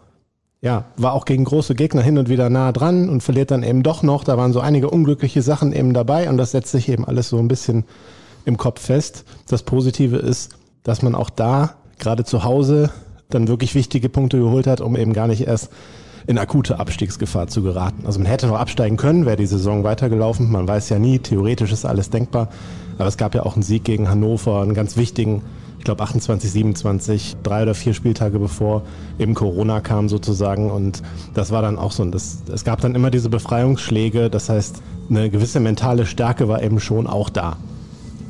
[0.63, 3.83] ja, war auch gegen große Gegner hin und wieder nah dran und verliert dann eben
[3.83, 4.23] doch noch.
[4.23, 7.37] Da waren so einige unglückliche Sachen eben dabei und das setzt sich eben alles so
[7.37, 7.83] ein bisschen
[8.45, 9.25] im Kopf fest.
[9.49, 12.91] Das Positive ist, dass man auch da, gerade zu Hause,
[13.29, 15.69] dann wirklich wichtige Punkte geholt hat, um eben gar nicht erst
[16.27, 18.05] in akute Abstiegsgefahr zu geraten.
[18.05, 20.49] Also man hätte noch absteigen können, wäre die Saison weitergelaufen.
[20.49, 22.47] Man weiß ja nie, theoretisch ist alles denkbar.
[22.97, 25.41] Aber es gab ja auch einen Sieg gegen Hannover, einen ganz wichtigen,
[25.83, 28.83] ich glaube 28, 27, drei oder vier Spieltage bevor
[29.19, 30.71] eben Corona kam sozusagen.
[30.71, 32.05] Und das war dann auch so.
[32.05, 34.29] Das, es gab dann immer diese Befreiungsschläge.
[34.29, 37.57] Das heißt, eine gewisse mentale Stärke war eben schon auch da.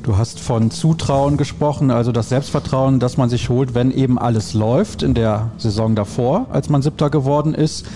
[0.02, 4.52] Du hast von Zutrauen gesprochen, also das Selbstvertrauen, das man sich holt, wenn eben alles
[4.52, 7.86] läuft in der Saison davor, als man Siebter geworden ist.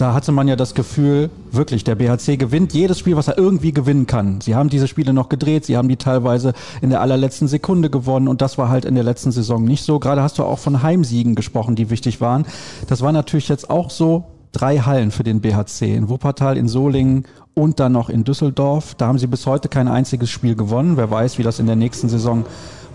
[0.00, 3.72] Da hatte man ja das Gefühl, wirklich, der BHC gewinnt jedes Spiel, was er irgendwie
[3.72, 4.40] gewinnen kann.
[4.40, 8.26] Sie haben diese Spiele noch gedreht, sie haben die teilweise in der allerletzten Sekunde gewonnen
[8.26, 9.98] und das war halt in der letzten Saison nicht so.
[9.98, 12.46] Gerade hast du auch von Heimsiegen gesprochen, die wichtig waren.
[12.86, 17.26] Das war natürlich jetzt auch so drei Hallen für den BHC in Wuppertal, in Solingen
[17.52, 18.94] und dann noch in Düsseldorf.
[18.94, 20.96] Da haben sie bis heute kein einziges Spiel gewonnen.
[20.96, 22.46] Wer weiß, wie das in der nächsten Saison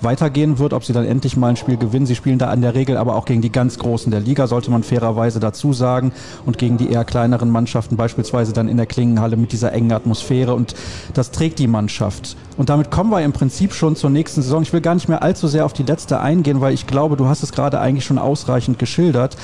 [0.01, 2.05] weitergehen wird, ob sie dann endlich mal ein Spiel gewinnen.
[2.05, 4.71] Sie spielen da in der Regel aber auch gegen die ganz Großen der Liga, sollte
[4.71, 6.11] man fairerweise dazu sagen.
[6.45, 10.53] Und gegen die eher kleineren Mannschaften, beispielsweise dann in der Klingenhalle mit dieser engen Atmosphäre.
[10.53, 10.75] Und
[11.13, 12.35] das trägt die Mannschaft.
[12.57, 14.61] Und damit kommen wir im Prinzip schon zur nächsten Saison.
[14.61, 17.27] Ich will gar nicht mehr allzu sehr auf die letzte eingehen, weil ich glaube, du
[17.27, 19.35] hast es gerade eigentlich schon ausreichend geschildert.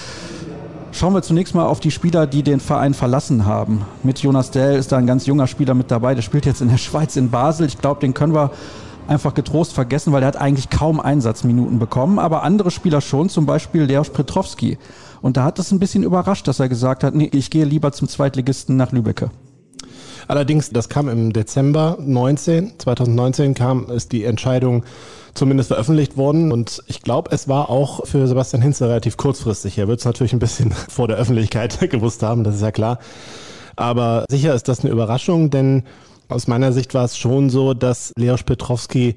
[0.94, 3.86] Schauen wir zunächst mal auf die Spieler, die den Verein verlassen haben.
[4.04, 6.16] Mit Jonas Dell ist da ein ganz junger Spieler mit dabei.
[6.16, 7.66] Der spielt jetzt in der Schweiz in Basel.
[7.66, 8.52] Ich glaube, den können wir
[9.12, 12.18] einfach getrost vergessen, weil er hat eigentlich kaum Einsatzminuten bekommen.
[12.18, 14.78] Aber andere Spieler schon, zum Beispiel Leos Petrowski.
[15.22, 17.92] Und da hat es ein bisschen überrascht, dass er gesagt hat, nee, ich gehe lieber
[17.92, 19.30] zum Zweitligisten nach Lübecke.
[20.28, 24.84] Allerdings, das kam im Dezember 19, 2019 kam es die Entscheidung
[25.34, 26.52] zumindest veröffentlicht worden.
[26.52, 29.78] Und ich glaube, es war auch für Sebastian Hinze relativ kurzfristig.
[29.78, 33.00] Er wird es natürlich ein bisschen vor der Öffentlichkeit gewusst haben, das ist ja klar.
[33.76, 35.84] Aber sicher ist das eine Überraschung, denn
[36.32, 39.16] aus meiner Sicht war es schon so, dass Leos Petrowski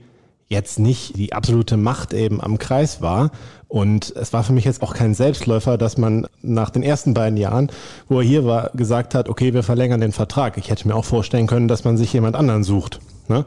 [0.48, 3.30] jetzt nicht die absolute Macht eben am Kreis war.
[3.68, 7.36] Und es war für mich jetzt auch kein Selbstläufer, dass man nach den ersten beiden
[7.36, 7.70] Jahren,
[8.08, 10.58] wo er hier war, gesagt hat, okay, wir verlängern den Vertrag.
[10.58, 13.00] Ich hätte mir auch vorstellen können, dass man sich jemand anderen sucht.
[13.28, 13.44] Ne?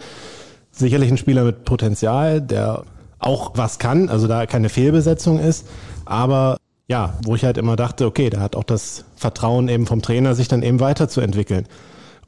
[0.77, 2.83] sicherlich ein Spieler mit Potenzial, der
[3.19, 5.67] auch was kann, also da keine Fehlbesetzung ist,
[6.05, 10.01] aber ja, wo ich halt immer dachte, okay, der hat auch das Vertrauen eben vom
[10.01, 11.67] Trainer, sich dann eben weiterzuentwickeln.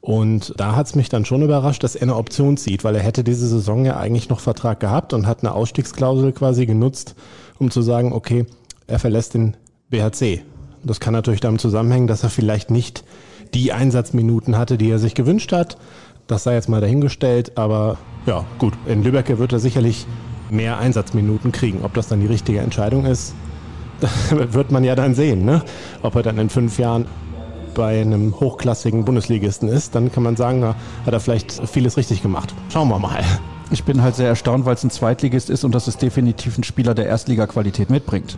[0.00, 3.02] Und da hat es mich dann schon überrascht, dass er eine Option zieht, weil er
[3.02, 7.14] hätte diese Saison ja eigentlich noch Vertrag gehabt und hat eine Ausstiegsklausel quasi genutzt,
[7.58, 8.46] um zu sagen, okay,
[8.86, 9.56] er verlässt den
[9.90, 10.42] BHC.
[10.82, 13.04] Das kann natürlich damit zusammenhängen, dass er vielleicht nicht
[13.52, 15.76] die Einsatzminuten hatte, die er sich gewünscht hat.
[16.26, 18.74] Das sei jetzt mal dahingestellt, aber ja, gut.
[18.86, 20.06] In Lübeck wird er sicherlich
[20.50, 21.80] mehr Einsatzminuten kriegen.
[21.82, 23.34] Ob das dann die richtige Entscheidung ist,
[24.30, 25.44] wird man ja dann sehen.
[25.44, 25.62] Ne?
[26.02, 27.06] Ob er dann in fünf Jahren
[27.74, 30.74] bei einem hochklassigen Bundesligisten ist, dann kann man sagen, na,
[31.06, 32.54] hat er vielleicht vieles richtig gemacht.
[32.72, 33.22] Schauen wir mal.
[33.70, 36.64] Ich bin halt sehr erstaunt, weil es ein Zweitligist ist und das ist definitiv ein
[36.64, 38.36] Spieler, der Erstliga-Qualität mitbringt.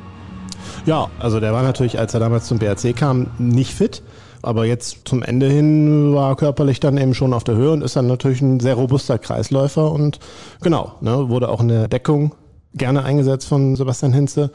[0.85, 4.03] Ja, also der war natürlich, als er damals zum BRC kam, nicht fit.
[4.43, 7.95] Aber jetzt zum Ende hin war körperlich dann eben schon auf der Höhe und ist
[7.95, 10.19] dann natürlich ein sehr robuster Kreisläufer und
[10.61, 12.35] genau, ne, wurde auch in der Deckung
[12.75, 14.51] gerne eingesetzt von Sebastian Hinze.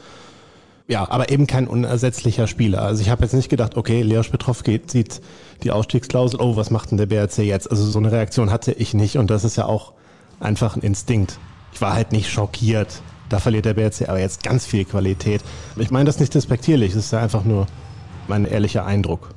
[0.89, 2.81] Ja, aber eben kein unersetzlicher Spieler.
[2.81, 5.21] Also ich habe jetzt nicht gedacht, okay, Leos Petrowski sieht
[5.63, 7.69] die Ausstiegsklausel, oh, was macht denn der BRC jetzt?
[7.69, 9.93] Also so eine Reaktion hatte ich nicht und das ist ja auch
[10.39, 11.39] einfach ein Instinkt.
[11.73, 13.01] Ich war halt nicht schockiert.
[13.27, 15.41] Da verliert der BRC aber jetzt ganz viel Qualität.
[15.75, 17.67] Ich meine das nicht despektierlich, es ist ja einfach nur
[18.29, 19.29] mein ehrlicher Eindruck.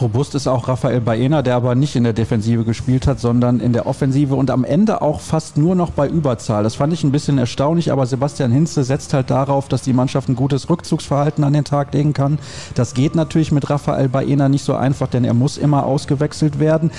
[0.00, 3.72] Robust ist auch Rafael Baena, der aber nicht in der Defensive gespielt hat, sondern in
[3.72, 6.62] der Offensive und am Ende auch fast nur noch bei Überzahl.
[6.62, 10.28] Das fand ich ein bisschen erstaunlich, aber Sebastian Hinze setzt halt darauf, dass die Mannschaft
[10.28, 12.38] ein gutes Rückzugsverhalten an den Tag legen kann.
[12.74, 16.90] Das geht natürlich mit Rafael Baena nicht so einfach, denn er muss immer ausgewechselt werden.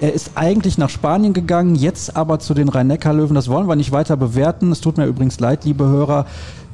[0.00, 3.34] Er ist eigentlich nach Spanien gegangen, jetzt aber zu den Rhein-Neckar-Löwen.
[3.34, 4.72] Das wollen wir nicht weiter bewerten.
[4.72, 6.26] Es tut mir übrigens leid, liebe Hörer.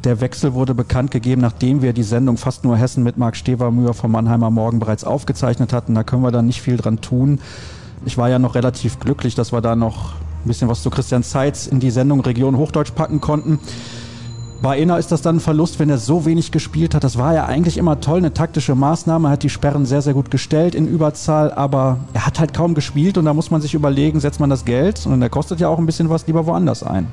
[0.04, 3.94] Der Wechsel wurde bekannt gegeben, nachdem wir die Sendung Fast nur Hessen mit Marc Stevermüher
[3.94, 5.94] vom Mannheimer Morgen bereits aufgezeichnet hatten.
[5.94, 7.38] Da können wir dann nicht viel dran tun.
[8.04, 11.22] Ich war ja noch relativ glücklich, dass wir da noch ein bisschen was zu Christian
[11.22, 13.60] Zeitz in die Sendung Region Hochdeutsch packen konnten.
[14.60, 17.04] Bei Inner ist das dann ein Verlust, wenn er so wenig gespielt hat.
[17.04, 20.32] Das war ja eigentlich immer toll, eine taktische Maßnahme, hat die Sperren sehr, sehr gut
[20.32, 24.18] gestellt in Überzahl, aber er hat halt kaum gespielt und da muss man sich überlegen,
[24.18, 27.08] setzt man das Geld, und der kostet ja auch ein bisschen was, lieber woanders ein.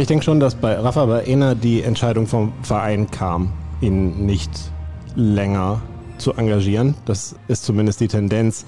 [0.00, 4.50] Ich denke schon, dass bei Rafa Baena die Entscheidung vom Verein kam, ihn nicht
[5.14, 5.82] länger
[6.16, 6.94] zu engagieren.
[7.04, 8.64] Das ist zumindest die Tendenz,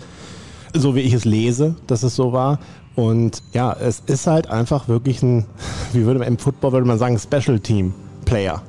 [0.74, 2.58] so wie ich es lese, dass es so war.
[2.96, 5.46] Und ja, es ist halt einfach wirklich ein,
[5.94, 7.94] wie würde man im Football würde man sagen, Special Team
[8.26, 8.60] Player.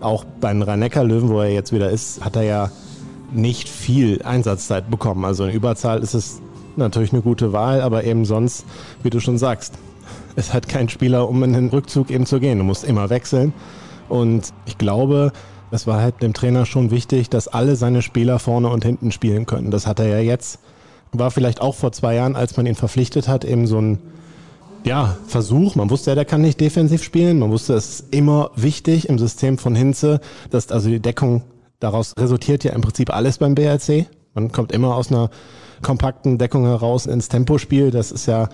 [0.00, 2.70] Auch bei den Rhein-Neckar-Löwen, wo er jetzt wieder ist, hat er ja
[3.34, 5.26] nicht viel Einsatzzeit bekommen.
[5.26, 6.40] Also in Überzahl ist es
[6.76, 8.64] natürlich eine gute Wahl, aber eben sonst,
[9.02, 9.74] wie du schon sagst,
[10.38, 12.58] es hat kein Spieler, um in den Rückzug eben zu gehen.
[12.58, 13.52] Du musst immer wechseln.
[14.08, 15.32] Und ich glaube,
[15.70, 19.46] es war halt dem Trainer schon wichtig, dass alle seine Spieler vorne und hinten spielen
[19.46, 19.70] können.
[19.70, 20.60] Das hat er ja jetzt
[21.12, 23.98] war vielleicht auch vor zwei Jahren, als man ihn verpflichtet hat, eben so ein
[24.84, 25.74] ja, Versuch.
[25.74, 27.38] Man wusste ja, der kann nicht defensiv spielen.
[27.38, 30.20] Man wusste, es ist immer wichtig im System von Hinze,
[30.50, 31.42] dass also die Deckung,
[31.80, 34.06] daraus resultiert ja im Prinzip alles beim BRC.
[34.34, 35.30] Man kommt immer aus einer
[35.82, 37.90] kompakten Deckung heraus ins Tempospiel.
[37.90, 38.48] Das ist ja,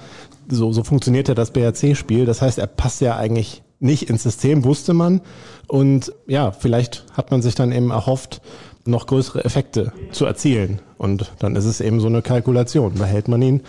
[0.48, 2.26] so, so funktioniert ja das BRC-Spiel.
[2.26, 5.20] Das heißt, er passt ja eigentlich nicht ins System, wusste man.
[5.66, 8.40] Und ja, vielleicht hat man sich dann eben erhofft,
[8.86, 10.80] noch größere Effekte zu erzielen.
[10.98, 12.94] Und dann ist es eben so eine Kalkulation.
[12.94, 13.62] Behält man ihn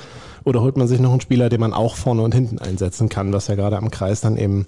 [0.44, 3.34] oder holt man sich noch einen Spieler, den man auch vorne und hinten einsetzen kann,
[3.34, 4.68] was ja gerade am Kreis dann eben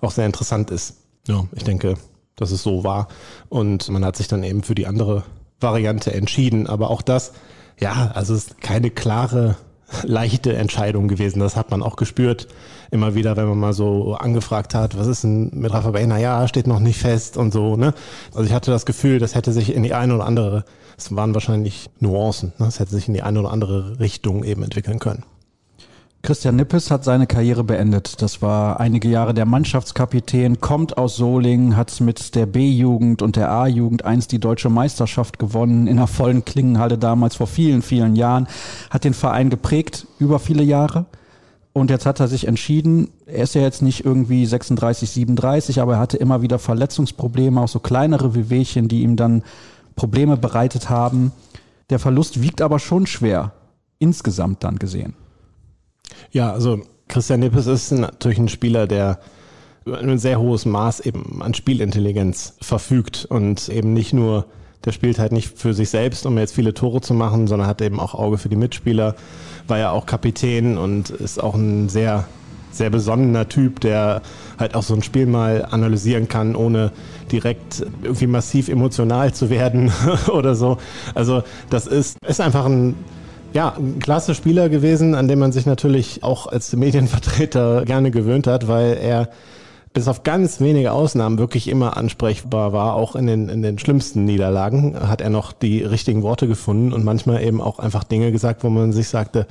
[0.00, 0.96] auch sehr interessant ist.
[1.26, 1.94] Ja, ich denke,
[2.36, 3.08] dass es so war.
[3.48, 5.24] Und man hat sich dann eben für die andere
[5.60, 6.66] Variante entschieden.
[6.66, 7.32] Aber auch das,
[7.78, 9.56] ja, also es ist keine klare
[10.02, 11.40] leichte Entscheidung gewesen.
[11.40, 12.48] Das hat man auch gespürt.
[12.90, 16.18] Immer wieder, wenn man mal so angefragt hat, was ist denn mit Rafa Baena?
[16.18, 17.94] Ja, steht noch nicht fest und so, ne?
[18.34, 20.64] Also ich hatte das Gefühl, das hätte sich in die eine oder andere,
[20.96, 22.66] es waren wahrscheinlich Nuancen, ne?
[22.66, 25.24] Es hätte sich in die eine oder andere Richtung eben entwickeln können.
[26.22, 28.20] Christian Nippes hat seine Karriere beendet.
[28.20, 33.50] Das war einige Jahre der Mannschaftskapitän, kommt aus Solingen, hat mit der B-Jugend und der
[33.50, 38.48] A-Jugend einst die deutsche Meisterschaft gewonnen, in der vollen Klingenhalle damals vor vielen, vielen Jahren,
[38.90, 41.06] hat den Verein geprägt über viele Jahre.
[41.72, 45.94] Und jetzt hat er sich entschieden, er ist ja jetzt nicht irgendwie 36, 37, aber
[45.94, 49.44] er hatte immer wieder Verletzungsprobleme, auch so kleinere Wehwehchen, die ihm dann
[49.94, 51.30] Probleme bereitet haben.
[51.90, 53.52] Der Verlust wiegt aber schon schwer,
[54.00, 55.14] insgesamt dann gesehen.
[56.32, 59.18] Ja, also Christian Nippes ist natürlich ein Spieler, der
[59.86, 64.46] ein sehr hohes Maß eben an Spielintelligenz verfügt und eben nicht nur,
[64.84, 67.80] der spielt halt nicht für sich selbst, um jetzt viele Tore zu machen, sondern hat
[67.80, 69.14] eben auch Auge für die Mitspieler,
[69.66, 72.26] war ja auch Kapitän und ist auch ein sehr,
[72.70, 74.22] sehr besonnener Typ, der
[74.58, 76.92] halt auch so ein Spiel mal analysieren kann, ohne
[77.32, 79.90] direkt irgendwie massiv emotional zu werden
[80.28, 80.78] oder so.
[81.14, 82.94] Also das ist, ist einfach ein
[83.52, 88.46] ja, ein klasse Spieler gewesen, an dem man sich natürlich auch als Medienvertreter gerne gewöhnt
[88.46, 89.28] hat, weil er
[89.94, 92.94] bis auf ganz wenige Ausnahmen wirklich immer ansprechbar war.
[92.94, 97.04] Auch in den, in den schlimmsten Niederlagen hat er noch die richtigen Worte gefunden und
[97.04, 99.46] manchmal eben auch einfach Dinge gesagt, wo man sich sagte,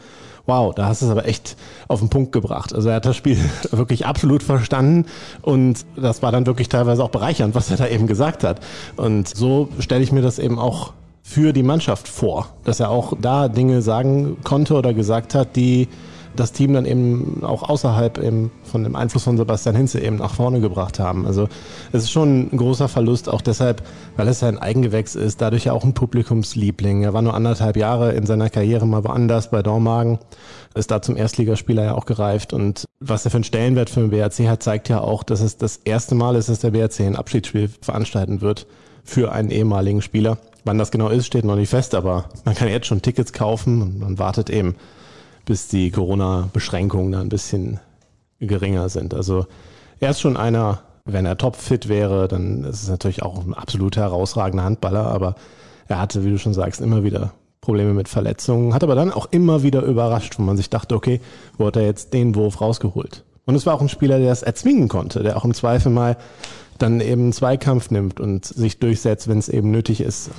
[0.46, 1.58] wow, da hast du es aber echt
[1.88, 2.74] auf den Punkt gebracht.
[2.74, 3.38] Also er hat das Spiel
[3.72, 5.06] wirklich absolut verstanden
[5.42, 8.62] und das war dann wirklich teilweise auch bereichernd, was er da eben gesagt hat.
[8.96, 10.94] Und so stelle ich mir das eben auch
[11.28, 15.90] für die Mannschaft vor, dass er auch da Dinge sagen konnte oder gesagt hat, die
[16.38, 20.34] das Team dann eben auch außerhalb eben von dem Einfluss von Sebastian Hinze eben nach
[20.34, 21.26] vorne gebracht haben.
[21.26, 21.50] Also
[21.92, 23.84] es ist schon ein großer Verlust, auch deshalb,
[24.16, 27.04] weil es ein Eigengewächs ist, dadurch ja auch ein Publikumsliebling.
[27.04, 30.20] Er war nur anderthalb Jahre in seiner Karriere mal woanders bei Dormagen,
[30.76, 34.12] ist da zum Erstligaspieler ja auch gereift und was er für einen Stellenwert für den
[34.12, 37.18] BRC hat, zeigt ja auch, dass es das erste Mal ist, dass der BRC ein
[37.18, 38.66] Abschiedsspiel veranstalten wird
[39.04, 40.38] für einen ehemaligen Spieler.
[40.68, 43.82] Wann das genau ist, steht noch nicht fest, aber man kann jetzt schon Tickets kaufen
[43.82, 44.76] und man wartet eben,
[45.46, 47.80] bis die Corona-Beschränkungen da ein bisschen
[48.42, 49.14] geringer sind.
[49.14, 49.46] Also
[50.02, 53.96] er ist schon einer, wenn er topfit wäre, dann ist es natürlich auch ein absolut
[53.96, 55.36] herausragender Handballer, aber
[55.88, 59.28] er hatte, wie du schon sagst, immer wieder Probleme mit Verletzungen, hat aber dann auch
[59.32, 61.22] immer wieder überrascht, wo man sich dachte, okay,
[61.58, 63.24] wo hat er jetzt den Wurf rausgeholt?
[63.46, 66.18] Und es war auch ein Spieler, der es erzwingen konnte, der auch im Zweifel mal
[66.78, 70.30] dann eben Zweikampf nimmt und sich durchsetzt, wenn es eben nötig ist.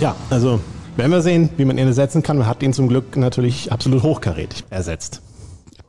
[0.00, 0.60] Ja, also
[0.96, 2.38] werden wir sehen, wie man ihn ersetzen kann.
[2.38, 5.20] Man hat ihn zum Glück natürlich absolut hochkarätig ersetzt.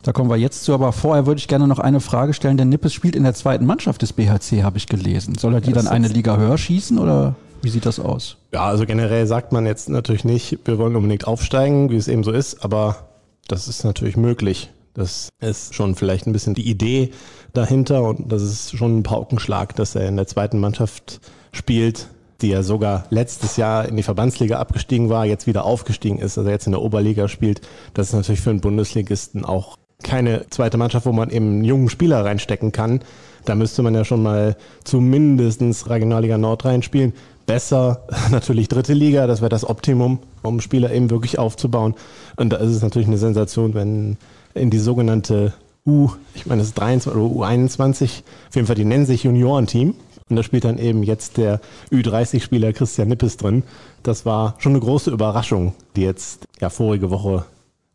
[0.01, 2.57] Da kommen wir jetzt zu, aber vorher würde ich gerne noch eine Frage stellen.
[2.57, 5.35] Der Nippes spielt in der zweiten Mannschaft des BHC, habe ich gelesen.
[5.35, 8.37] Soll er die dann eine Liga höher schießen oder wie sieht das aus?
[8.53, 12.23] Ja, also generell sagt man jetzt natürlich nicht, wir wollen unbedingt aufsteigen, wie es eben
[12.23, 13.07] so ist, aber
[13.47, 14.69] das ist natürlich möglich.
[14.95, 17.11] Das ist schon vielleicht ein bisschen die Idee
[17.53, 21.19] dahinter und das ist schon ein Paukenschlag, dass er in der zweiten Mannschaft
[21.51, 22.07] spielt,
[22.41, 26.49] die ja sogar letztes Jahr in die Verbandsliga abgestiegen war, jetzt wieder aufgestiegen ist, also
[26.49, 27.61] jetzt in der Oberliga spielt.
[27.93, 31.89] Das ist natürlich für einen Bundesligisten auch keine zweite Mannschaft, wo man eben einen jungen
[31.89, 33.01] Spieler reinstecken kann.
[33.45, 37.13] Da müsste man ja schon mal zumindest Regionalliga Nord reinspielen.
[37.45, 41.95] Besser natürlich dritte Liga, das wäre das Optimum, um Spieler eben wirklich aufzubauen.
[42.37, 44.17] Und da ist es natürlich eine Sensation, wenn
[44.55, 45.53] in die sogenannte
[45.85, 49.95] U, ich meine, es ist 23 oder U21, auf jeden Fall, die nennen sich Juniorenteam.
[50.27, 53.61] Und da spielt dann eben jetzt der Ü30-Spieler Christian Nippes drin.
[54.01, 57.45] Das war schon eine große Überraschung, die jetzt ja vorige Woche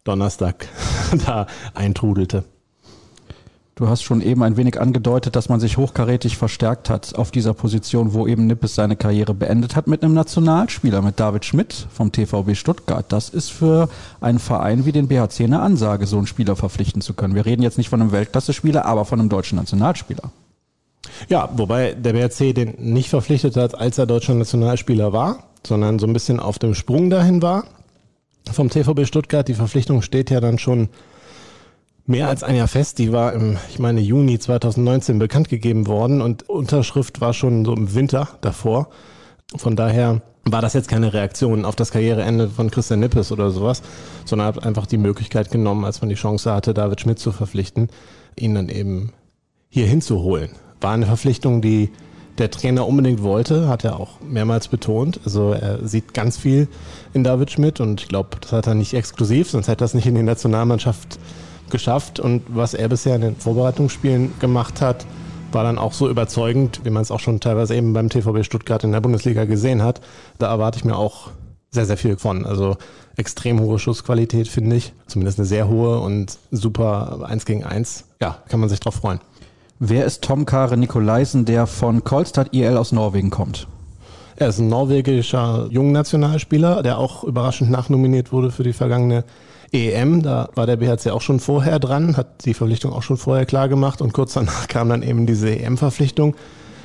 [0.04, 0.68] Donnerstag
[1.26, 2.44] da eintrudelte.
[3.80, 7.54] Du hast schon eben ein wenig angedeutet, dass man sich hochkarätig verstärkt hat auf dieser
[7.54, 12.12] Position, wo eben Nippes seine Karriere beendet hat mit einem Nationalspieler, mit David Schmidt vom
[12.12, 13.06] TVB Stuttgart.
[13.08, 13.88] Das ist für
[14.20, 17.34] einen Verein wie den BHC eine Ansage, so einen Spieler verpflichten zu können.
[17.34, 20.30] Wir reden jetzt nicht von einem Weltklasse-Spieler, aber von einem deutschen Nationalspieler.
[21.30, 26.06] Ja, wobei der BHC den nicht verpflichtet hat, als er deutscher Nationalspieler war, sondern so
[26.06, 27.64] ein bisschen auf dem Sprung dahin war.
[28.52, 30.90] Vom TVB Stuttgart, die Verpflichtung steht ja dann schon
[32.10, 32.98] mehr als ein Jahr fest.
[32.98, 37.72] Die war im, ich meine, Juni 2019 bekannt gegeben worden und Unterschrift war schon so
[37.72, 38.88] im Winter davor.
[39.56, 43.82] Von daher war das jetzt keine Reaktion auf das Karriereende von Christian Nippes oder sowas,
[44.24, 47.88] sondern hat einfach die Möglichkeit genommen, als man die Chance hatte, David Schmidt zu verpflichten,
[48.36, 49.12] ihn dann eben
[49.68, 50.50] hier hinzuholen.
[50.80, 51.90] War eine Verpflichtung, die
[52.38, 55.20] der Trainer unbedingt wollte, hat er auch mehrmals betont.
[55.24, 56.68] Also er sieht ganz viel
[57.12, 59.94] in David Schmidt und ich glaube, das hat er nicht exklusiv, sonst hätte er das
[59.94, 61.18] nicht in die Nationalmannschaft
[61.70, 65.06] geschafft und was er bisher in den Vorbereitungsspielen gemacht hat,
[65.52, 68.84] war dann auch so überzeugend, wie man es auch schon teilweise eben beim TVB Stuttgart
[68.84, 70.00] in der Bundesliga gesehen hat.
[70.38, 71.30] Da erwarte ich mir auch
[71.70, 72.46] sehr, sehr viel von.
[72.46, 72.76] Also
[73.16, 74.92] extrem hohe Schussqualität, finde ich.
[75.06, 78.04] Zumindest eine sehr hohe und super 1 gegen 1.
[78.20, 79.20] Ja, kann man sich drauf freuen.
[79.78, 83.66] Wer ist Tom Kare Nikolaisen, der von Kolstad IL aus Norwegen kommt?
[84.36, 89.24] Er ist ein norwegischer Jungnationalspieler, der auch überraschend nachnominiert wurde für die vergangene
[89.72, 93.46] EM, da war der BHC auch schon vorher dran, hat die Verpflichtung auch schon vorher
[93.46, 96.34] klar gemacht und kurz danach kam dann eben diese EM-Verpflichtung.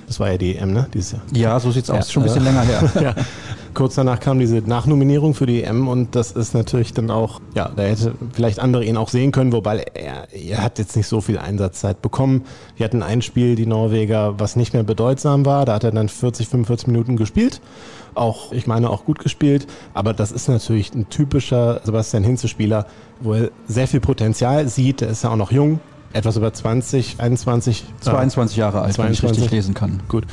[0.07, 0.87] Das war ja die EM, ne?
[0.93, 1.21] Dieses Jahr.
[1.33, 2.07] Ja, so sieht's aus.
[2.07, 2.91] Ja, schon ein bisschen länger her.
[3.01, 3.15] ja.
[3.73, 7.71] Kurz danach kam diese Nachnominierung für die EM und das ist natürlich dann auch, ja,
[7.75, 11.21] da hätte vielleicht andere ihn auch sehen können, wobei er, er hat jetzt nicht so
[11.21, 12.45] viel Einsatzzeit bekommen.
[12.77, 15.65] Wir hatten ein Spiel, die Norweger, was nicht mehr bedeutsam war.
[15.65, 17.59] Da hat er dann 40, 45 Minuten gespielt
[18.15, 19.67] auch, ich meine, auch gut gespielt.
[19.93, 22.87] Aber das ist natürlich ein typischer Sebastian Hinze-Spieler,
[23.19, 25.01] wo er sehr viel Potenzial sieht.
[25.01, 25.79] Er ist ja auch noch jung,
[26.13, 27.85] etwas über 20, 21.
[28.01, 29.23] 22 Jahre alt, 22.
[29.23, 30.01] wenn ich richtig lesen kann.
[30.07, 30.25] Gut,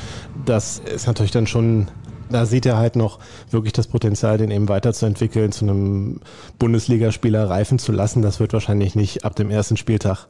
[0.44, 1.88] das ist natürlich dann schon,
[2.30, 3.18] da sieht er halt noch
[3.50, 6.20] wirklich das Potenzial, den eben weiterzuentwickeln, zu einem
[6.58, 8.22] Bundesligaspieler reifen zu lassen.
[8.22, 10.28] Das wird wahrscheinlich nicht ab dem ersten Spieltag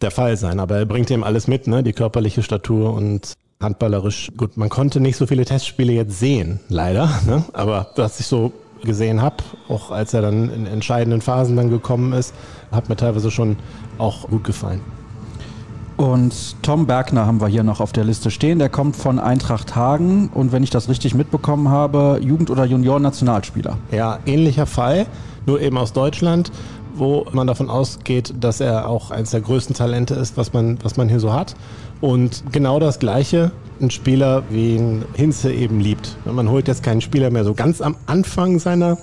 [0.00, 0.60] der Fall sein.
[0.60, 1.82] Aber er bringt eben alles mit, ne?
[1.82, 7.08] die körperliche Statur und handballerisch, gut, man konnte nicht so viele Testspiele jetzt sehen, leider,
[7.26, 7.44] ne?
[7.52, 8.52] aber was ich so
[8.84, 9.36] gesehen habe,
[9.68, 12.34] auch als er dann in entscheidenden Phasen dann gekommen ist,
[12.70, 13.56] hat mir teilweise schon
[13.98, 14.80] auch gut gefallen.
[15.96, 18.58] Und Tom Bergner haben wir hier noch auf der Liste stehen.
[18.58, 23.78] Der kommt von Eintracht Hagen und wenn ich das richtig mitbekommen habe, Jugend- oder Junioren-Nationalspieler.
[23.92, 25.06] Ja, ähnlicher Fall,
[25.46, 26.50] nur eben aus Deutschland,
[26.96, 30.96] wo man davon ausgeht, dass er auch eines der größten Talente ist, was man, was
[30.96, 31.54] man hier so hat.
[32.00, 36.16] Und genau das Gleiche, ein Spieler, wie ihn Hinze eben liebt.
[36.24, 38.98] Man holt jetzt keinen Spieler mehr so ganz am Anfang seiner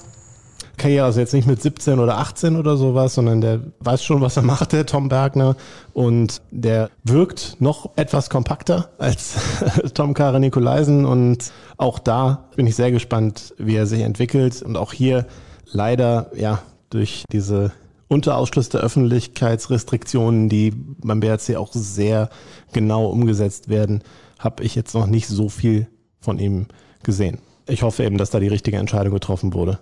[0.78, 4.38] Karriere, also jetzt nicht mit 17 oder 18 oder sowas, sondern der weiß schon, was
[4.38, 5.56] er macht, der Tom Bergner.
[5.94, 9.36] Und der wirkt noch etwas kompakter als
[9.94, 11.06] Tom Kare Nikolaisen.
[11.06, 14.62] Und auch da bin ich sehr gespannt, wie er sich entwickelt.
[14.64, 15.28] Und auch hier
[15.72, 17.72] leider, ja, durch diese
[18.12, 22.30] unter Ausschluss der Öffentlichkeitsrestriktionen, die beim BRC auch sehr
[22.74, 24.04] genau umgesetzt werden,
[24.38, 25.88] habe ich jetzt noch nicht so viel
[26.20, 26.66] von ihm
[27.04, 27.38] gesehen.
[27.68, 29.80] Ich hoffe eben, dass da die richtige Entscheidung getroffen wurde.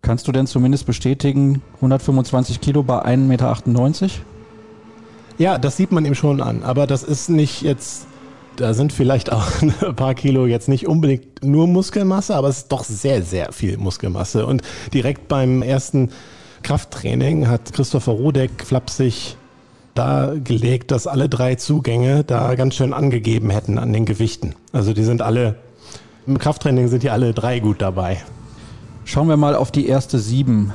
[0.00, 4.08] Kannst du denn zumindest bestätigen, 125 Kilo bei 1,98 Meter?
[5.36, 6.62] Ja, das sieht man ihm schon an.
[6.62, 8.06] Aber das ist nicht jetzt,
[8.56, 12.72] da sind vielleicht auch ein paar Kilo jetzt nicht unbedingt nur Muskelmasse, aber es ist
[12.72, 14.46] doch sehr, sehr viel Muskelmasse.
[14.46, 14.62] Und
[14.94, 16.08] direkt beim ersten
[16.62, 19.36] Krafttraining hat Christopher Rodeck flapsig
[19.94, 24.54] dargelegt, dass alle drei Zugänge da ganz schön angegeben hätten an den Gewichten.
[24.72, 25.56] Also die sind alle,
[26.26, 28.18] im Krafttraining sind die alle drei gut dabei.
[29.04, 30.72] Schauen wir mal auf die erste sieben.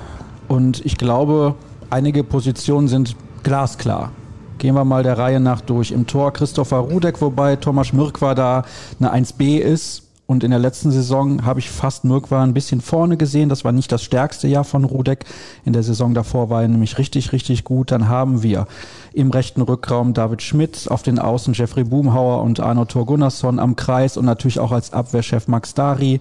[0.47, 1.55] Und ich glaube,
[1.89, 4.11] einige Positionen sind glasklar.
[4.57, 5.91] Gehen wir mal der Reihe nach durch.
[5.91, 8.63] Im Tor Christopher Rudek, wobei Thomas Mirkwa da
[8.99, 10.04] eine 1b ist.
[10.27, 13.47] Und in der letzten Saison habe ich fast Mirkwa ein bisschen vorne gesehen.
[13.47, 15.25] Das war nicht das stärkste Jahr von Rudek.
[15.65, 17.91] In der Saison davor war er nämlich richtig, richtig gut.
[17.91, 18.65] Dann haben wir
[19.13, 23.75] im rechten Rückraum David Schmidt, auf den Außen Jeffrey Boomhauer und Arno Thor Gunnarsson am
[23.75, 26.19] Kreis und natürlich auch als Abwehrchef Max Dari.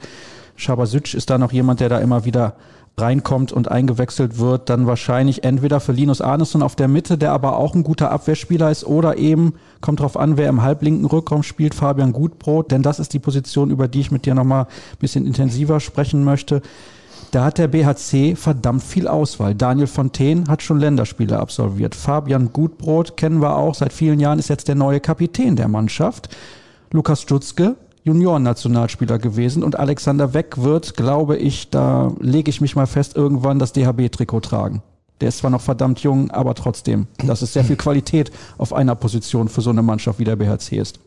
[0.57, 2.57] Schabasic ist da noch jemand, der da immer wieder
[2.97, 7.57] reinkommt und eingewechselt wird, dann wahrscheinlich entweder für Linus Arneson auf der Mitte, der aber
[7.57, 11.75] auch ein guter Abwehrspieler ist, oder eben, kommt drauf an, wer im halblinken Rückraum spielt,
[11.75, 15.27] Fabian Gutbrot, denn das ist die Position, über die ich mit dir nochmal ein bisschen
[15.27, 16.63] intensiver sprechen möchte.
[17.33, 19.57] Da hat der BHC verdammt viel Auswahl.
[19.57, 21.97] Daniel Fontaine hat schon Länderspiele absolviert.
[21.97, 23.75] Fabian Gutbrot kennen wir auch.
[23.75, 26.29] Seit vielen Jahren ist jetzt der neue Kapitän der Mannschaft.
[26.92, 27.75] Lukas Stutzke
[28.05, 33.59] Juniorennationalspieler gewesen und Alexander Weck wird, glaube ich, da lege ich mich mal fest, irgendwann
[33.59, 34.83] das DHB-Trikot tragen.
[35.21, 38.94] Der ist zwar noch verdammt jung, aber trotzdem, das ist sehr viel Qualität auf einer
[38.94, 41.00] Position für so eine Mannschaft wie der BHC ist.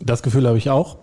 [0.00, 0.98] Das Gefühl habe ich auch.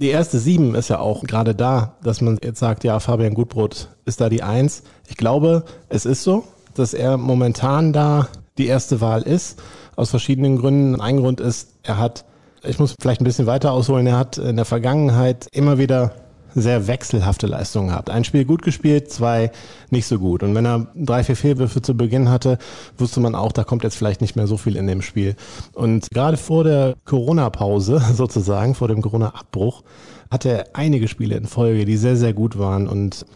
[0.00, 3.88] Die erste Sieben ist ja auch gerade da, dass man jetzt sagt, ja, Fabian Gutbrot
[4.06, 4.82] ist da die Eins.
[5.06, 6.44] Ich glaube, es ist so,
[6.74, 9.60] dass er momentan da die erste Wahl ist,
[9.96, 11.00] aus verschiedenen Gründen.
[11.00, 12.24] Ein Grund ist, er hat
[12.64, 14.06] ich muss vielleicht ein bisschen weiter ausholen.
[14.06, 16.12] Er hat in der Vergangenheit immer wieder
[16.54, 18.10] sehr wechselhafte Leistungen gehabt.
[18.10, 19.50] Ein Spiel gut gespielt, zwei
[19.90, 20.42] nicht so gut.
[20.42, 22.58] Und wenn er drei, vier Fehlwürfe zu Beginn hatte,
[22.98, 25.36] wusste man auch, da kommt jetzt vielleicht nicht mehr so viel in dem Spiel.
[25.74, 29.82] Und gerade vor der Corona-Pause sozusagen, vor dem Corona-Abbruch,
[30.30, 32.88] hatte er einige Spiele in Folge, die sehr, sehr gut waren.
[32.88, 33.26] Und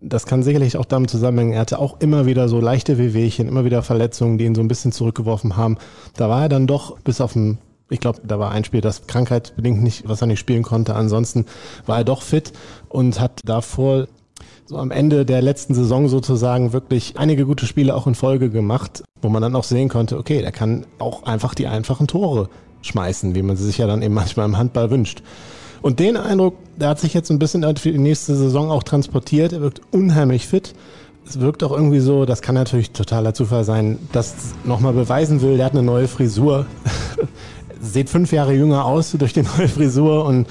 [0.00, 1.54] das kann sicherlich auch damit zusammenhängen.
[1.54, 4.68] Er hatte auch immer wieder so leichte Wehwehchen, immer wieder Verletzungen, die ihn so ein
[4.68, 5.78] bisschen zurückgeworfen haben.
[6.16, 7.58] Da war er dann doch bis auf ein
[7.88, 10.94] ich glaube, da war ein Spiel, das krankheitsbedingt nicht, was er nicht spielen konnte.
[10.94, 11.46] Ansonsten
[11.86, 12.52] war er doch fit
[12.88, 14.08] und hat davor
[14.66, 19.04] so am Ende der letzten Saison sozusagen wirklich einige gute Spiele auch in Folge gemacht,
[19.22, 22.48] wo man dann auch sehen konnte, okay, der kann auch einfach die einfachen Tore
[22.82, 25.22] schmeißen, wie man sie sich ja dann eben manchmal im Handball wünscht.
[25.82, 29.52] Und den Eindruck, der hat sich jetzt ein bisschen für die nächste Saison auch transportiert.
[29.52, 30.74] Er wirkt unheimlich fit.
[31.28, 34.34] Es wirkt auch irgendwie so, das kann natürlich totaler Zufall sein, dass
[34.64, 36.66] nochmal beweisen will, der hat eine neue Frisur.
[37.80, 40.46] sieht fünf Jahre jünger aus durch die neue Frisur und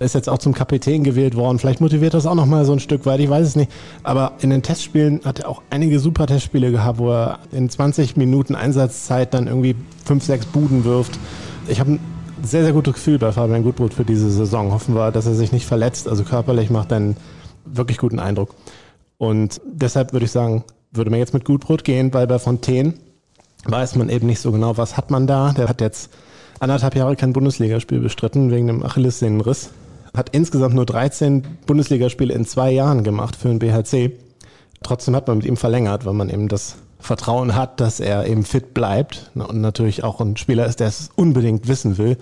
[0.00, 1.58] ist jetzt auch zum Kapitän gewählt worden.
[1.58, 3.70] Vielleicht motiviert das auch noch mal so ein Stück weit, ich weiß es nicht.
[4.02, 8.16] Aber in den Testspielen hat er auch einige super Testspiele gehabt, wo er in 20
[8.16, 11.18] Minuten Einsatzzeit dann irgendwie fünf, sechs Buden wirft.
[11.68, 12.00] Ich habe ein
[12.42, 14.72] sehr, sehr gutes Gefühl bei Fabian Gutbrot für diese Saison.
[14.72, 16.08] Hoffen wir, dass er sich nicht verletzt.
[16.08, 17.16] Also körperlich macht er einen
[17.64, 18.54] wirklich guten Eindruck.
[19.16, 22.94] Und deshalb würde ich sagen, würde man jetzt mit Gutbrot gehen, weil bei Fontaine
[23.64, 25.52] weiß man eben nicht so genau, was hat man da.
[25.52, 26.10] Der hat jetzt
[26.60, 29.70] anderthalb Jahre kein Bundesligaspiel bestritten wegen dem Achillessehnenriss.
[30.16, 34.12] Hat insgesamt nur 13 Bundesligaspiele in zwei Jahren gemacht für den BHC.
[34.82, 38.44] Trotzdem hat man mit ihm verlängert, weil man eben das Vertrauen hat, dass er eben
[38.44, 42.16] fit bleibt und natürlich auch ein Spieler ist, der es unbedingt wissen will.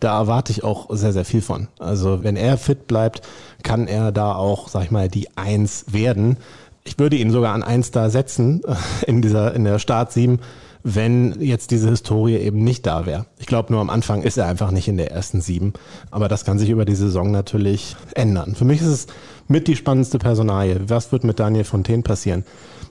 [0.00, 1.68] Da erwarte ich auch sehr, sehr viel von.
[1.78, 3.22] Also wenn er fit bleibt,
[3.62, 6.38] kann er da auch, sag ich mal, die Eins werden.
[6.84, 8.62] Ich würde ihn sogar an Eins da setzen
[9.06, 10.40] in dieser, in der Start 7
[10.84, 13.26] wenn jetzt diese Historie eben nicht da wäre.
[13.38, 15.72] Ich glaube, nur am Anfang ist er einfach nicht in der ersten sieben.
[16.10, 18.54] Aber das kann sich über die Saison natürlich ändern.
[18.54, 19.06] Für mich ist es
[19.48, 20.80] mit die spannendste Personalie.
[20.88, 22.44] Was wird mit Daniel Fontaine passieren?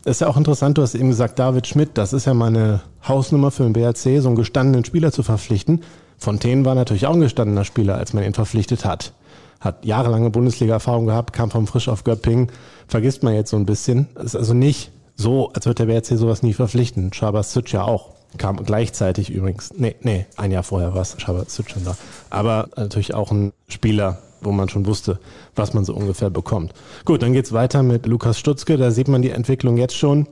[0.06, 2.82] ist ja auch interessant, du hast eben gesagt, David Schmidt, das ist ja mal eine
[3.08, 5.82] Hausnummer für den BRC, so einen gestandenen Spieler zu verpflichten.
[6.18, 9.14] Fontaine war natürlich auch ein gestandener Spieler, als man ihn verpflichtet hat.
[9.60, 12.48] Hat jahrelange Bundesliga-Erfahrung gehabt, kam vom Frisch auf Göppingen.
[12.88, 14.08] Vergisst man jetzt so ein bisschen.
[14.24, 17.12] Ist also nicht so, als würde der WRC sowas nie verpflichten.
[17.14, 18.09] Sütsch ja auch.
[18.38, 19.72] Kam gleichzeitig übrigens.
[19.76, 21.97] Nee, nee, ein Jahr vorher war es Sütsch schon da.
[22.30, 25.20] Aber natürlich auch ein Spieler, wo man schon wusste,
[25.55, 26.74] was man so ungefähr bekommt.
[27.05, 28.78] Gut, dann geht's weiter mit Lukas Stutzke.
[28.78, 30.28] Da sieht man die Entwicklung jetzt schon.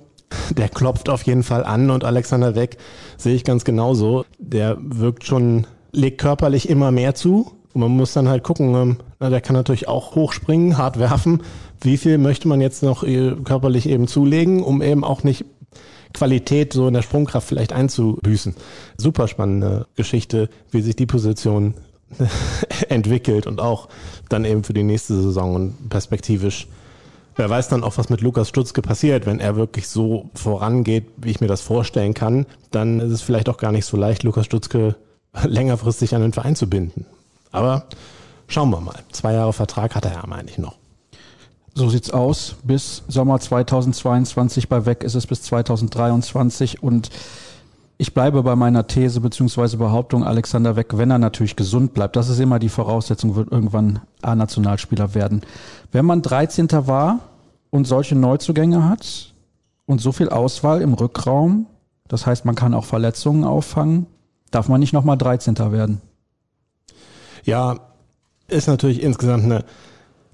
[0.52, 2.78] Der klopft auf jeden Fall an und Alexander Weck
[3.18, 4.26] sehe ich ganz genauso.
[4.38, 7.52] Der wirkt schon, legt körperlich immer mehr zu.
[7.74, 11.44] Und man muss dann halt gucken, ähm, der kann natürlich auch hochspringen, hart werfen.
[11.82, 15.46] Wie viel möchte man jetzt noch äh, körperlich eben zulegen, um eben auch nicht
[16.14, 18.56] Qualität so in der Sprungkraft vielleicht einzubüßen.
[18.98, 21.76] Super spannende Geschichte, wie sich die Position
[22.90, 23.90] entwickelt und auch
[24.28, 26.68] dann eben für die nächste Saison und perspektivisch.
[27.36, 31.30] Wer weiß dann auch, was mit Lukas Stutzke passiert, wenn er wirklich so vorangeht, wie
[31.30, 34.46] ich mir das vorstellen kann, dann ist es vielleicht auch gar nicht so leicht, Lukas
[34.46, 34.96] Stutzke
[35.44, 37.06] längerfristig an den Verein zu binden.
[37.52, 37.86] Aber
[38.48, 39.00] schauen wir mal.
[39.12, 40.79] Zwei Jahre Vertrag hat er ja eigentlich noch.
[41.74, 42.56] So sieht's aus.
[42.64, 47.10] Bis Sommer 2022 bei Weg ist es bis 2023 und
[47.98, 52.30] ich bleibe bei meiner These beziehungsweise Behauptung, Alexander Weck, wenn er natürlich gesund bleibt, das
[52.30, 55.42] ist immer die Voraussetzung, wird irgendwann A-Nationalspieler werden.
[55.92, 56.70] Wenn man 13.
[56.88, 57.20] war
[57.72, 59.34] und solche Neuzugänge hat
[59.86, 61.68] und so viel Auswahl im Rückraum,
[62.08, 64.08] das heißt, man kann auch Verletzungen auffangen,
[64.50, 65.58] darf man nicht nochmal 13.
[65.72, 66.02] werden.
[67.44, 67.80] Ja,
[68.48, 69.66] ist natürlich insgesamt eine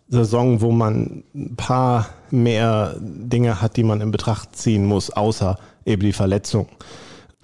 [0.08, 5.58] Saison, wo man ein paar mehr Dinge hat, die man in Betracht ziehen muss, außer
[5.86, 6.68] eben die Verletzung.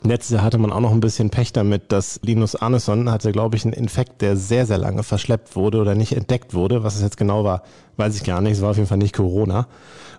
[0.03, 3.55] Letztes Jahr hatte man auch noch ein bisschen Pech damit, dass Linus Arneson hatte, glaube
[3.55, 6.83] ich, einen Infekt, der sehr, sehr lange verschleppt wurde oder nicht entdeckt wurde.
[6.83, 7.61] Was es jetzt genau war,
[7.97, 8.53] weiß ich gar nicht.
[8.53, 9.67] Es war auf jeden Fall nicht Corona.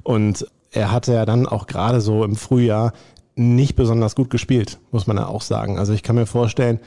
[0.05, 2.93] Und er hatte ja dann auch gerade so im Frühjahr
[3.35, 5.79] nicht besonders gut gespielt, muss man ja auch sagen.
[5.79, 6.79] Also ich kann mir vorstellen,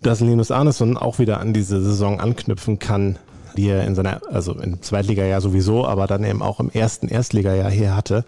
[0.00, 3.18] dass Linus Arneson auch wieder an diese Saison anknüpfen kann,
[3.56, 7.70] die er in seiner, also im Zweitligajahr sowieso, aber dann eben auch im ersten Erstligajahr
[7.70, 8.24] hier hatte.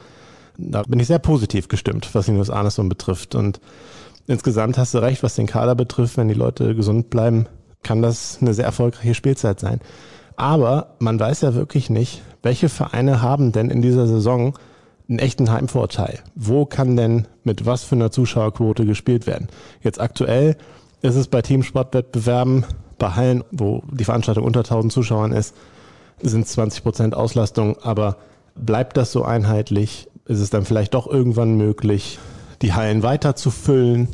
[0.58, 3.34] Da bin ich sehr positiv gestimmt, was Linus Arneson betrifft.
[3.34, 3.60] Und
[4.26, 7.46] insgesamt hast du recht, was den Kader betrifft, wenn die Leute gesund bleiben,
[7.82, 9.80] kann das eine sehr erfolgreiche Spielzeit sein.
[10.36, 14.56] Aber man weiß ja wirklich nicht, welche Vereine haben denn in dieser Saison
[15.08, 16.18] einen echten Heimvorteil?
[16.34, 19.48] Wo kann denn mit was für einer Zuschauerquote gespielt werden?
[19.82, 20.56] Jetzt aktuell
[21.02, 22.64] ist es bei Teamsportwettbewerben,
[22.98, 25.54] bei Hallen, wo die Veranstaltung unter 1000 Zuschauern ist,
[26.22, 27.76] sind 20 Prozent Auslastung.
[27.82, 28.16] Aber
[28.54, 30.08] bleibt das so einheitlich?
[30.26, 32.18] Ist es dann vielleicht doch irgendwann möglich,
[32.62, 34.08] die Hallen weiter zu füllen?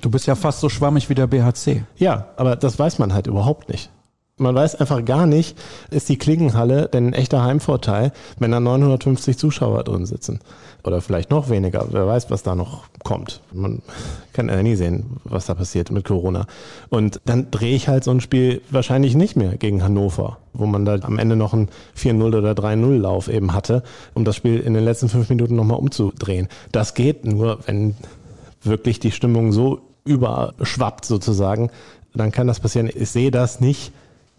[0.00, 1.84] Du bist ja fast so schwammig wie der BHC.
[1.96, 3.90] Ja, aber das weiß man halt überhaupt nicht.
[4.38, 5.58] Man weiß einfach gar nicht,
[5.90, 10.40] ist die Klingenhalle denn ein echter Heimvorteil, wenn da 950 Zuschauer drin sitzen.
[10.84, 11.86] Oder vielleicht noch weniger.
[11.90, 13.42] Wer weiß, was da noch kommt.
[13.52, 13.82] Man
[14.32, 16.46] kann ja nie sehen, was da passiert mit Corona.
[16.88, 20.86] Und dann drehe ich halt so ein Spiel wahrscheinlich nicht mehr gegen Hannover, wo man
[20.86, 23.82] da am Ende noch einen 4-0 oder 3-0-Lauf eben hatte,
[24.14, 26.48] um das Spiel in den letzten fünf Minuten nochmal umzudrehen.
[26.72, 27.96] Das geht nur, wenn
[28.62, 31.70] wirklich die Stimmung so überschwappt sozusagen,
[32.14, 32.88] dann kann das passieren.
[32.92, 33.92] Ich sehe das nicht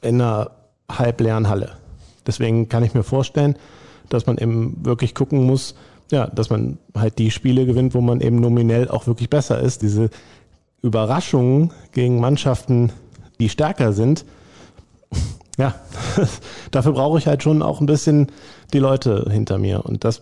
[0.04, 0.52] in einer
[0.90, 1.72] halbleeren Halle.
[2.26, 3.56] Deswegen kann ich mir vorstellen,
[4.10, 5.76] dass man eben wirklich gucken muss,
[6.12, 9.82] ja, dass man halt die Spiele gewinnt, wo man eben nominell auch wirklich besser ist.
[9.82, 10.10] Diese
[10.82, 12.92] Überraschungen gegen Mannschaften,
[13.40, 14.26] die stärker sind,
[15.58, 15.76] ja,
[16.72, 18.28] dafür brauche ich halt schon auch ein bisschen
[18.74, 19.86] die Leute hinter mir.
[19.86, 20.22] Und das,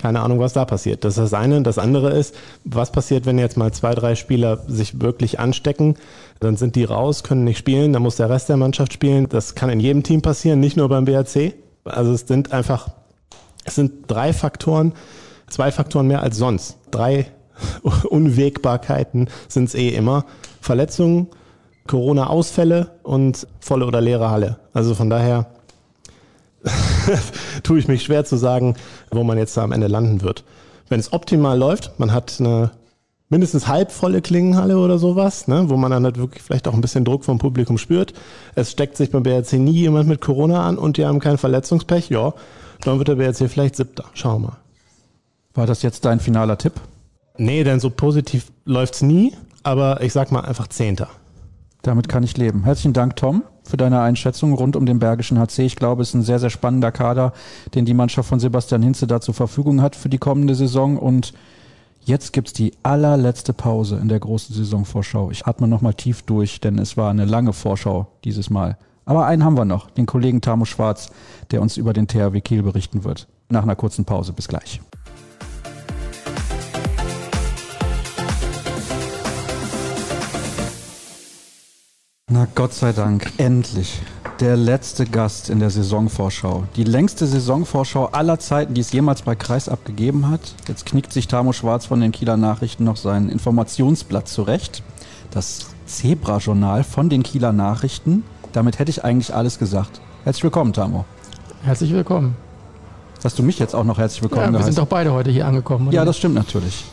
[0.00, 1.04] keine Ahnung, was da passiert.
[1.04, 1.62] Das ist das eine.
[1.62, 2.34] Das andere ist,
[2.64, 5.96] was passiert, wenn jetzt mal zwei, drei Spieler sich wirklich anstecken?
[6.40, 9.28] Dann sind die raus, können nicht spielen, dann muss der Rest der Mannschaft spielen.
[9.28, 11.52] Das kann in jedem Team passieren, nicht nur beim BRC.
[11.84, 12.88] Also es sind einfach,
[13.64, 14.92] es sind drei Faktoren,
[15.50, 16.78] zwei Faktoren mehr als sonst.
[16.90, 17.26] Drei
[18.08, 20.24] Unwägbarkeiten sind es eh immer.
[20.62, 21.26] Verletzungen,
[21.86, 24.60] Corona-Ausfälle und volle oder leere Halle.
[24.72, 25.46] Also von daher
[27.62, 28.76] tue ich mich schwer zu sagen,
[29.10, 30.44] wo man jetzt da am Ende landen wird.
[30.88, 32.72] Wenn es optimal läuft, man hat eine
[33.28, 37.04] mindestens halbvolle Klingenhalle oder sowas, ne, wo man dann halt wirklich vielleicht auch ein bisschen
[37.04, 38.12] Druck vom Publikum spürt.
[38.56, 42.10] Es steckt sich beim BRC nie jemand mit Corona an und die haben kein Verletzungspech,
[42.10, 42.34] ja,
[42.82, 44.04] dann wird der BRC vielleicht siebter.
[44.14, 44.56] Schauen wir mal.
[45.54, 46.74] War das jetzt dein finaler Tipp?
[47.36, 49.32] Nee, denn so positiv läuft's nie,
[49.62, 51.08] aber ich sag mal einfach Zehnter.
[51.82, 52.64] Damit kann ich leben.
[52.64, 55.64] Herzlichen Dank, Tom, für deine Einschätzung rund um den Bergischen HC.
[55.64, 57.32] Ich glaube, es ist ein sehr, sehr spannender Kader,
[57.74, 61.32] den die Mannschaft von Sebastian Hinze da zur Verfügung hat für die kommende Saison und
[62.02, 65.30] Jetzt gibt's die allerletzte Pause in der großen Saisonvorschau.
[65.30, 68.78] Ich atme nochmal tief durch, denn es war eine lange Vorschau dieses Mal.
[69.04, 71.10] Aber einen haben wir noch, den Kollegen Tamo Schwarz,
[71.50, 73.28] der uns über den THW Kiel berichten wird.
[73.48, 74.32] Nach einer kurzen Pause.
[74.32, 74.80] Bis gleich.
[82.32, 84.00] Na Gott sei Dank, endlich
[84.38, 86.62] der letzte Gast in der Saisonvorschau.
[86.76, 90.54] Die längste Saisonvorschau aller Zeiten, die es jemals bei Kreis abgegeben hat.
[90.68, 94.84] Jetzt knickt sich Tamo Schwarz von den Kieler Nachrichten noch sein Informationsblatt zurecht.
[95.32, 98.22] Das Zebra-Journal von den Kieler Nachrichten.
[98.52, 100.00] Damit hätte ich eigentlich alles gesagt.
[100.22, 101.06] Herzlich willkommen, Tamo.
[101.64, 102.36] Herzlich willkommen.
[103.24, 104.74] Hast du mich jetzt auch noch herzlich willkommen ja, wir geheißen?
[104.74, 105.88] sind doch beide heute hier angekommen.
[105.88, 105.96] Oder?
[105.96, 106.84] Ja, das stimmt natürlich.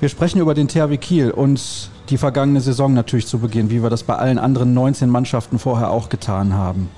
[0.00, 3.90] Wir sprechen über den THW Kiel und die vergangene Saison natürlich zu Beginn, wie wir
[3.90, 6.88] das bei allen anderen 19 Mannschaften vorher auch getan haben.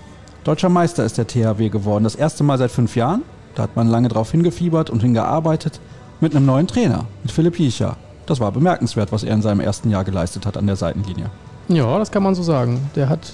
[0.44, 2.04] Deutscher Meister ist der THW geworden.
[2.04, 3.22] Das erste Mal seit fünf Jahren.
[3.54, 5.80] Da hat man lange drauf hingefiebert und hingearbeitet.
[6.20, 7.96] Mit einem neuen Trainer, mit Philipp Hiecher.
[8.26, 11.30] Das war bemerkenswert, was er in seinem ersten Jahr geleistet hat an der Seitenlinie.
[11.68, 12.90] Ja, das kann man so sagen.
[12.94, 13.32] Der hat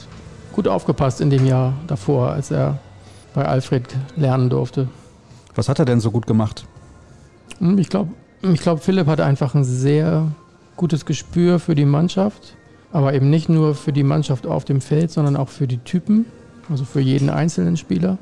[0.52, 2.78] gut aufgepasst in dem Jahr davor, als er
[3.34, 3.84] bei Alfred
[4.16, 4.88] lernen durfte.
[5.54, 6.66] Was hat er denn so gut gemacht?
[7.58, 8.10] Hm, ich glaube,
[8.42, 10.32] ich glaub, Philipp hat einfach ein sehr
[10.76, 12.56] gutes Gespür für die Mannschaft,
[12.92, 16.26] aber eben nicht nur für die Mannschaft auf dem Feld, sondern auch für die Typen,
[16.70, 18.18] also für jeden einzelnen Spieler.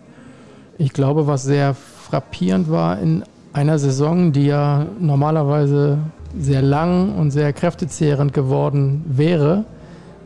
[0.78, 5.98] Ich glaube, was sehr frappierend war in einer Saison, die ja normalerweise
[6.38, 9.64] sehr lang und sehr kräftezehrend geworden wäre,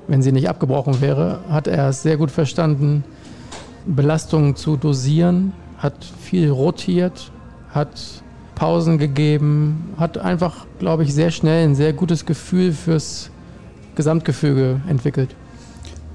[0.08, 3.04] wenn sie nicht abgebrochen wäre, hat er es sehr gut verstanden,
[3.86, 7.32] Belastungen zu dosieren, hat viel rotiert,
[7.70, 8.22] hat
[8.56, 13.30] Pausen gegeben, hat einfach, glaube ich, sehr schnell ein sehr gutes Gefühl fürs
[13.94, 15.36] Gesamtgefüge entwickelt.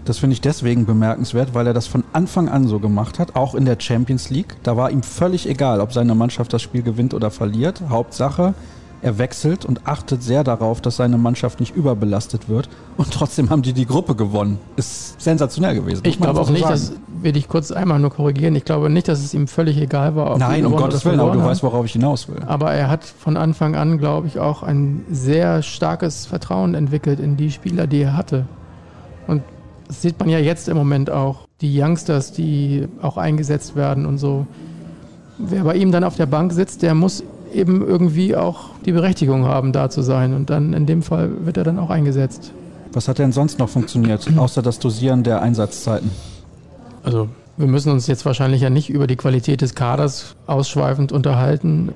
[0.03, 3.53] Das finde ich deswegen bemerkenswert, weil er das von Anfang an so gemacht hat, auch
[3.53, 4.57] in der Champions League.
[4.63, 7.83] Da war ihm völlig egal, ob seine Mannschaft das Spiel gewinnt oder verliert.
[7.87, 8.55] Hauptsache,
[9.03, 12.69] Er wechselt und achtet sehr darauf, dass seine Mannschaft nicht überbelastet wird.
[12.97, 14.59] Und trotzdem haben die die Gruppe gewonnen.
[14.75, 16.01] Ist sensationell gewesen.
[16.05, 16.73] Ich glaube auch so nicht, sagen.
[16.73, 16.93] dass,
[17.23, 20.31] will ich kurz einmal nur korrigieren, ich glaube nicht, dass es ihm völlig egal war.
[20.31, 22.37] Ob Nein, um Gottes Willen, aber du weißt, worauf ich hinaus will.
[22.45, 27.37] Aber er hat von Anfang an, glaube ich, auch ein sehr starkes Vertrauen entwickelt in
[27.37, 28.45] die Spieler, die er hatte.
[29.25, 29.41] Und
[29.87, 31.47] das sieht man ja jetzt im Moment auch.
[31.61, 34.45] Die Youngsters, die auch eingesetzt werden und so.
[35.37, 37.23] Wer bei ihm dann auf der Bank sitzt, der muss
[37.53, 40.33] eben irgendwie auch die Berechtigung haben, da zu sein.
[40.33, 42.51] Und dann in dem Fall wird er dann auch eingesetzt.
[42.93, 46.11] Was hat denn sonst noch funktioniert, außer das Dosieren der Einsatzzeiten?
[47.03, 51.93] Also wir müssen uns jetzt wahrscheinlich ja nicht über die Qualität des Kaders ausschweifend unterhalten.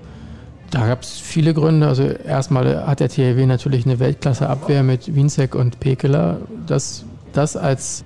[0.72, 1.88] Da gab es viele Gründe.
[1.88, 6.38] Also erstmal hat der THW natürlich eine Weltklasse-Abwehr mit Wienzek und Pekeler.
[6.68, 8.04] Das, das als,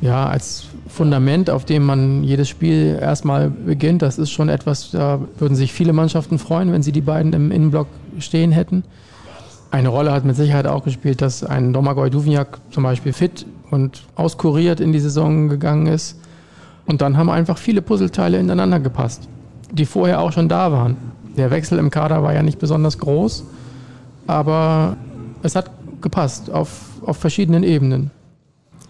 [0.00, 5.20] ja, als Fundament, auf dem man jedes Spiel erstmal beginnt, das ist schon etwas, da
[5.38, 8.84] würden sich viele Mannschaften freuen, wenn sie die beiden im Innenblock stehen hätten.
[9.70, 14.04] Eine Rolle hat mit Sicherheit auch gespielt, dass ein Domagoj Duvniak zum Beispiel fit und
[14.14, 16.18] auskuriert in die Saison gegangen ist.
[16.86, 19.28] Und dann haben einfach viele Puzzleteile ineinander gepasst,
[19.72, 20.96] die vorher auch schon da waren.
[21.36, 23.44] Der Wechsel im Kader war ja nicht besonders groß,
[24.26, 24.96] aber
[25.42, 25.70] es hat
[26.00, 28.10] gepasst auf, auf verschiedenen Ebenen.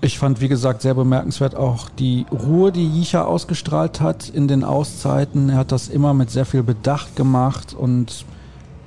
[0.02, 4.62] Ich fand, wie gesagt, sehr bemerkenswert auch die Ruhe, die Jicha ausgestrahlt hat in den
[4.62, 5.48] Auszeiten.
[5.48, 8.26] Er hat das immer mit sehr viel Bedacht gemacht und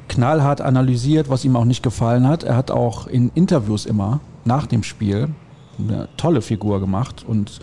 [0.07, 2.43] knallhart analysiert, was ihm auch nicht gefallen hat.
[2.43, 5.29] Er hat auch in Interviews immer nach dem Spiel
[5.79, 7.59] eine tolle Figur gemacht und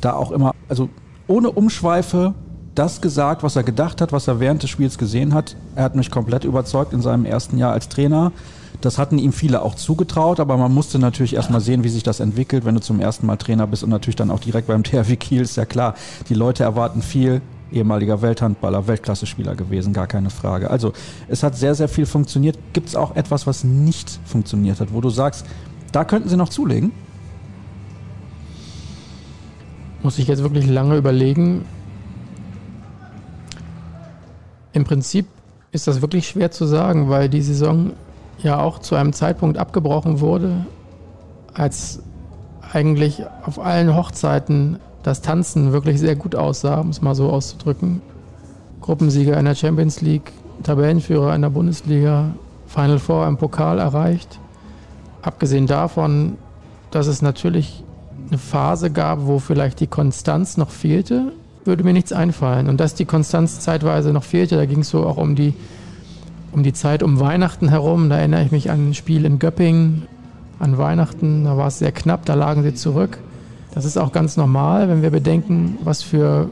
[0.00, 0.88] da auch immer, also
[1.26, 2.34] ohne Umschweife,
[2.74, 5.56] das gesagt, was er gedacht hat, was er während des Spiels gesehen hat.
[5.74, 8.32] Er hat mich komplett überzeugt in seinem ersten Jahr als Trainer.
[8.80, 12.20] Das hatten ihm viele auch zugetraut, aber man musste natürlich erstmal sehen, wie sich das
[12.20, 15.16] entwickelt, wenn du zum ersten Mal Trainer bist und natürlich dann auch direkt beim THW
[15.16, 15.94] Kiel ist ja klar.
[16.28, 20.70] Die Leute erwarten viel, ehemaliger Welthandballer, Weltklasse-Spieler gewesen, gar keine Frage.
[20.70, 20.92] Also
[21.26, 22.56] es hat sehr, sehr viel funktioniert.
[22.72, 25.44] Gibt es auch etwas, was nicht funktioniert hat, wo du sagst,
[25.90, 26.92] da könnten sie noch zulegen?
[30.02, 31.64] Muss ich jetzt wirklich lange überlegen.
[34.72, 35.26] Im Prinzip
[35.72, 37.92] ist das wirklich schwer zu sagen, weil die Saison
[38.38, 40.66] ja auch zu einem Zeitpunkt abgebrochen wurde,
[41.54, 42.02] als
[42.72, 48.02] eigentlich auf allen Hochzeiten das Tanzen wirklich sehr gut aussah, um es mal so auszudrücken.
[48.80, 50.32] Gruppensieger in der Champions League,
[50.62, 52.30] Tabellenführer in der Bundesliga,
[52.66, 54.38] Final Four im Pokal erreicht.
[55.22, 56.36] Abgesehen davon,
[56.90, 57.84] dass es natürlich
[58.28, 61.32] eine Phase gab, wo vielleicht die Konstanz noch fehlte,
[61.64, 62.68] würde mir nichts einfallen.
[62.68, 65.54] Und dass die Konstanz zeitweise noch fehlte, da ging es so auch um die
[66.52, 68.08] um die Zeit um Weihnachten herum.
[68.08, 70.06] Da erinnere ich mich an ein Spiel in Göppingen
[70.58, 71.44] an Weihnachten.
[71.44, 73.18] Da war es sehr knapp, da lagen sie zurück.
[73.74, 76.48] Das ist auch ganz normal, wenn wir bedenken, was für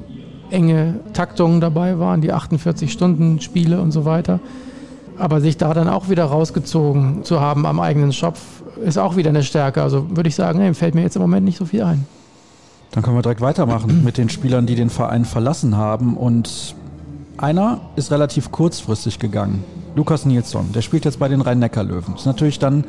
[0.50, 4.40] enge Taktungen dabei waren, die 48-Stunden-Spiele und so weiter.
[5.18, 8.40] Aber sich da dann auch wieder rausgezogen zu haben am eigenen Schopf,
[8.84, 9.82] ist auch wieder eine Stärke.
[9.82, 12.06] Also würde ich sagen, nee, fällt mir jetzt im Moment nicht so viel ein.
[12.92, 16.16] Dann können wir direkt weitermachen mit den Spielern, die den Verein verlassen haben.
[16.16, 16.76] Und
[17.38, 19.64] einer ist relativ kurzfristig gegangen.
[19.96, 22.16] Lukas Nilsson, der spielt jetzt bei den Rhein-Neckar-Löwen.
[22.16, 22.84] Ist natürlich dann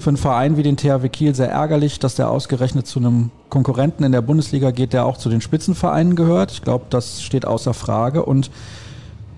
[0.00, 4.02] für einen Verein wie den THW Kiel sehr ärgerlich, dass der ausgerechnet zu einem Konkurrenten
[4.02, 6.50] in der Bundesliga geht, der auch zu den Spitzenvereinen gehört.
[6.50, 8.50] Ich glaube, das steht außer Frage und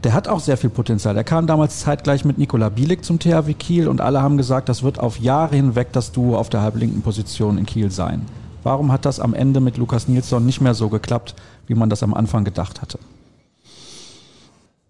[0.02, 1.14] der hat auch sehr viel Potenzial.
[1.14, 4.82] Er kam damals zeitgleich mit Nikola Bielik zum THW Kiel und alle haben gesagt, das
[4.82, 8.24] wird auf Jahre hinweg das Duo auf der halblinken Position in Kiel sein.
[8.62, 11.34] Warum hat das am Ende mit Lukas Nilsson nicht mehr so geklappt,
[11.66, 12.98] wie man das am Anfang gedacht hatte?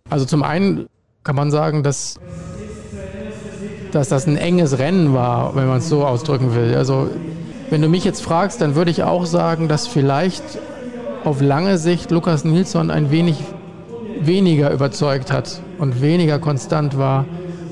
[0.09, 0.87] Also zum einen
[1.23, 2.19] kann man sagen, dass,
[3.93, 6.75] dass das ein enges Rennen war, wenn man es so ausdrücken will.
[6.75, 7.09] Also
[7.69, 10.43] wenn du mich jetzt fragst, dann würde ich auch sagen, dass vielleicht
[11.25, 13.37] auf lange Sicht Lukas Nilsson ein wenig
[14.21, 17.27] weniger überzeugt hat und weniger konstant war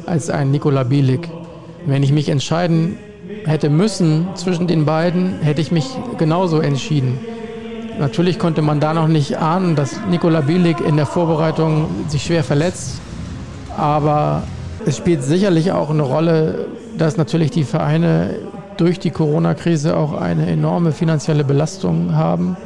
[0.07, 1.28] als ein Nikola Bielik.
[1.86, 2.99] Wenn ich mich entscheiden
[3.44, 5.86] hätte müssen zwischen den beiden, hätte ich mich
[6.18, 7.18] genauso entschieden.
[7.99, 12.44] Natürlich konnte man da noch nicht ahnen, dass Nikola Bielik in der Vorbereitung sich schwer
[12.44, 13.01] verletzt
[13.79, 14.43] aber
[14.85, 16.66] es spielt sicherlich auch eine Rolle,
[16.99, 18.35] dass natürlich die Vereine
[18.76, 22.57] durch die Corona-Krise auch eine enorme finanzielle Belastung haben.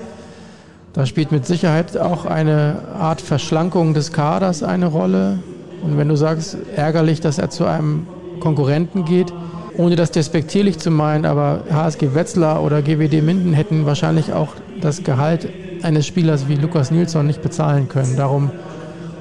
[0.93, 5.39] Da spielt mit Sicherheit auch eine Art Verschlankung des Kaders eine Rolle.
[5.83, 8.07] Und wenn du sagst, ärgerlich, dass er zu einem
[8.41, 9.33] Konkurrenten geht,
[9.77, 14.49] ohne das despektierlich zu meinen, aber HSG Wetzlar oder GWD Minden hätten wahrscheinlich auch
[14.83, 15.49] das Gehalt
[15.83, 18.17] eines Spielers wie Lukas Nilsson nicht bezahlen können.
[18.17, 18.51] Darum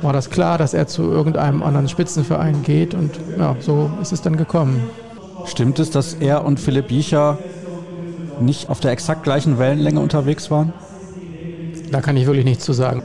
[0.01, 4.21] war das klar, dass er zu irgendeinem anderen Spitzenverein geht und ja, so ist es
[4.21, 4.81] dann gekommen.
[5.45, 7.37] Stimmt es, dass er und Philipp Jicher
[8.39, 10.73] nicht auf der exakt gleichen Wellenlänge unterwegs waren?
[11.91, 13.03] Da kann ich wirklich nichts zu sagen.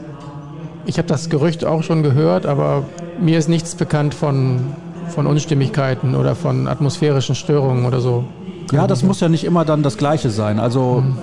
[0.85, 2.83] Ich habe das Gerücht auch schon gehört, aber
[3.19, 4.61] mir ist nichts bekannt von,
[5.09, 8.23] von Unstimmigkeiten oder von atmosphärischen Störungen oder so.
[8.71, 10.59] Ja, das muss ja nicht immer dann das Gleiche sein.
[10.59, 11.17] Also mhm.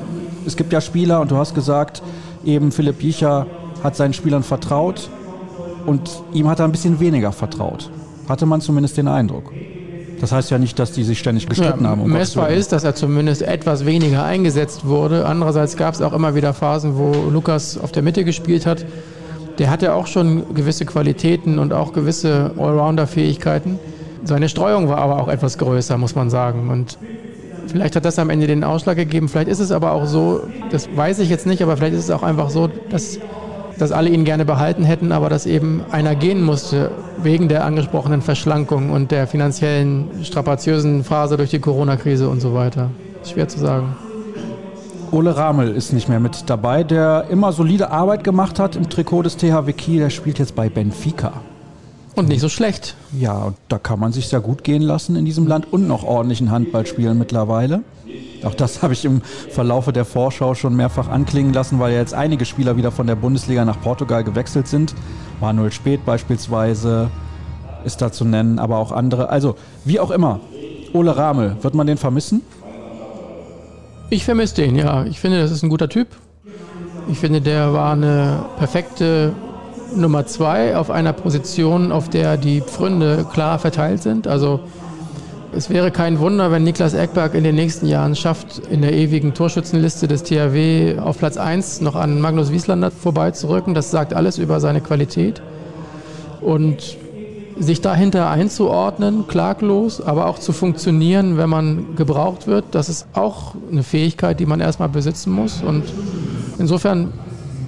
[0.46, 2.02] es gibt ja Spieler und du hast gesagt,
[2.44, 3.46] eben Philipp Jicher
[3.82, 5.08] hat seinen Spielern vertraut
[5.86, 7.90] und ihm hat er ein bisschen weniger vertraut.
[8.28, 9.52] Hatte man zumindest den Eindruck.
[10.20, 12.00] Das heißt ja nicht, dass die sich ständig gestritten ja, haben.
[12.00, 15.26] Um messbar ist, dass er zumindest etwas weniger eingesetzt wurde.
[15.26, 18.86] Andererseits gab es auch immer wieder Phasen, wo Lukas auf der Mitte gespielt hat.
[19.58, 23.78] Der hatte auch schon gewisse Qualitäten und auch gewisse Allrounder-Fähigkeiten.
[24.24, 26.70] Seine Streuung war aber auch etwas größer, muss man sagen.
[26.70, 26.98] Und
[27.66, 29.28] vielleicht hat das am Ende den Ausschlag gegeben.
[29.28, 32.10] Vielleicht ist es aber auch so, das weiß ich jetzt nicht, aber vielleicht ist es
[32.10, 33.18] auch einfach so, dass
[33.78, 36.90] dass alle ihn gerne behalten hätten, aber dass eben einer gehen musste
[37.22, 42.90] wegen der angesprochenen Verschlankung und der finanziellen strapaziösen Phase durch die Corona-Krise und so weiter.
[43.24, 43.96] Schwer zu sagen.
[45.10, 49.22] Ole Ramel ist nicht mehr mit dabei, der immer solide Arbeit gemacht hat im Trikot
[49.22, 50.00] des THW Kiel.
[50.00, 51.32] Der spielt jetzt bei Benfica.
[52.16, 52.96] Und nicht so schlecht.
[53.12, 56.04] Ja, und da kann man sich sehr gut gehen lassen in diesem Land und noch
[56.04, 57.82] ordentlichen Handball spielen mittlerweile.
[58.44, 62.14] Auch das habe ich im Verlaufe der Vorschau schon mehrfach anklingen lassen, weil ja jetzt
[62.14, 64.94] einige Spieler wieder von der Bundesliga nach Portugal gewechselt sind.
[65.40, 67.10] Manuel Speth beispielsweise
[67.84, 69.28] ist da zu nennen, aber auch andere.
[69.28, 70.40] Also, wie auch immer,
[70.92, 72.42] Ole Ramel, wird man den vermissen?
[74.10, 75.04] Ich vermisse den, ja.
[75.04, 76.08] Ich finde, das ist ein guter Typ.
[77.08, 79.32] Ich finde, der war eine perfekte
[79.94, 84.26] Nummer zwei auf einer Position, auf der die Pfründe klar verteilt sind.
[84.26, 84.60] Also
[85.56, 89.34] es wäre kein Wunder, wenn Niklas Eckberg in den nächsten Jahren schafft, in der ewigen
[89.34, 93.74] Torschützenliste des THW auf Platz 1 noch an Magnus Wieslander vorbeizurücken.
[93.74, 95.42] Das sagt alles über seine Qualität.
[96.40, 96.96] Und
[97.56, 103.54] sich dahinter einzuordnen, klaglos, aber auch zu funktionieren, wenn man gebraucht wird, das ist auch
[103.70, 105.62] eine Fähigkeit, die man erstmal besitzen muss.
[105.62, 105.84] Und
[106.58, 107.12] insofern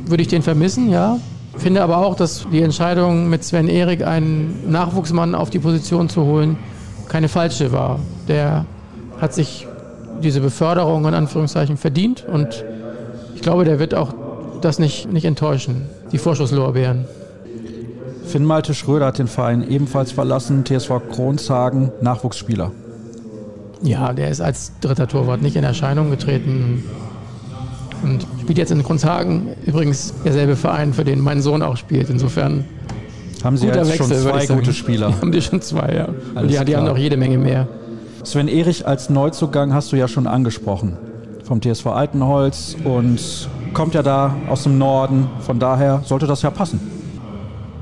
[0.06, 1.18] würde ich den vermissen, ja.
[1.56, 6.24] Finde aber auch, dass die Entscheidung mit Sven Erik einen Nachwuchsmann auf die Position zu
[6.24, 6.58] holen,
[7.08, 8.00] keine falsche war.
[8.28, 8.66] Der
[9.20, 9.66] hat sich
[10.22, 12.64] diese Beförderung in Anführungszeichen verdient und
[13.34, 14.14] ich glaube, der wird auch
[14.60, 17.04] das nicht, nicht enttäuschen, die Vorschusslorbeeren.
[18.24, 22.72] Finn Malte Schröder hat den Verein ebenfalls verlassen, TSV Kronshagen, Nachwuchsspieler.
[23.82, 26.82] Ja, der ist als dritter Torwart nicht in Erscheinung getreten
[28.02, 32.10] und spielt jetzt in Kronshagen, übrigens derselbe Verein, für den mein Sohn auch spielt.
[32.10, 32.64] Insofern
[33.44, 35.08] haben Sie jetzt Wechsel, schon zwei gute Spieler?
[35.08, 36.08] Die haben die schon zwei, ja.
[36.40, 37.68] Und die, die haben noch jede Menge mehr.
[38.24, 40.96] Sven Erich als Neuzugang hast du ja schon angesprochen.
[41.44, 45.28] Vom TSV Altenholz und kommt ja da aus dem Norden.
[45.40, 46.80] Von daher sollte das ja passen.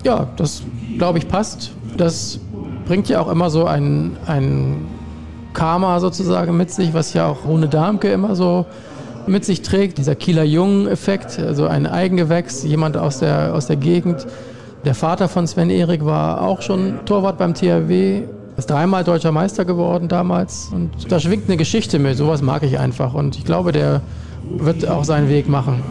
[0.05, 0.63] Ja, das
[0.99, 1.73] glaube ich passt.
[1.97, 2.41] Das
[2.85, 4.87] bringt ja auch immer so ein, ein
[5.55, 8.67] Karma sozusagen mit sich, was ja auch Rune Darmke immer so
[9.27, 9.97] mit sich trägt.
[9.97, 14.27] Dieser Kieler Jungen-Effekt, also ein Eigengewächs, jemand aus der, aus der Gegend,
[14.85, 18.23] der Vater von Sven Erik war auch schon Torwart beim THW,
[18.57, 20.71] ist dreimal deutscher Meister geworden damals.
[20.73, 22.17] Und da schwingt eine Geschichte mit.
[22.17, 23.15] Sowas mag ich einfach.
[23.15, 24.01] Und ich glaube, der
[24.49, 25.83] wird auch seinen Weg machen.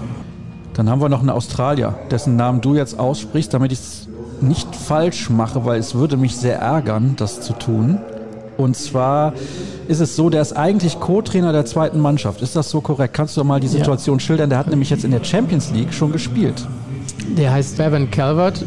[0.74, 4.08] Dann haben wir noch einen Australier, dessen Namen du jetzt aussprichst, damit ich es
[4.42, 8.00] nicht falsch mache, weil es würde mich sehr ärgern, das zu tun.
[8.58, 9.34] Und zwar
[9.88, 12.42] ist es so, der ist eigentlich Co-Trainer der zweiten Mannschaft.
[12.42, 13.14] Ist das so korrekt?
[13.14, 14.20] Kannst du mal die Situation ja.
[14.20, 14.50] schildern?
[14.50, 16.66] Der hat nämlich jetzt in der Champions League schon gespielt.
[17.38, 18.64] Der heißt Bevan Calvert,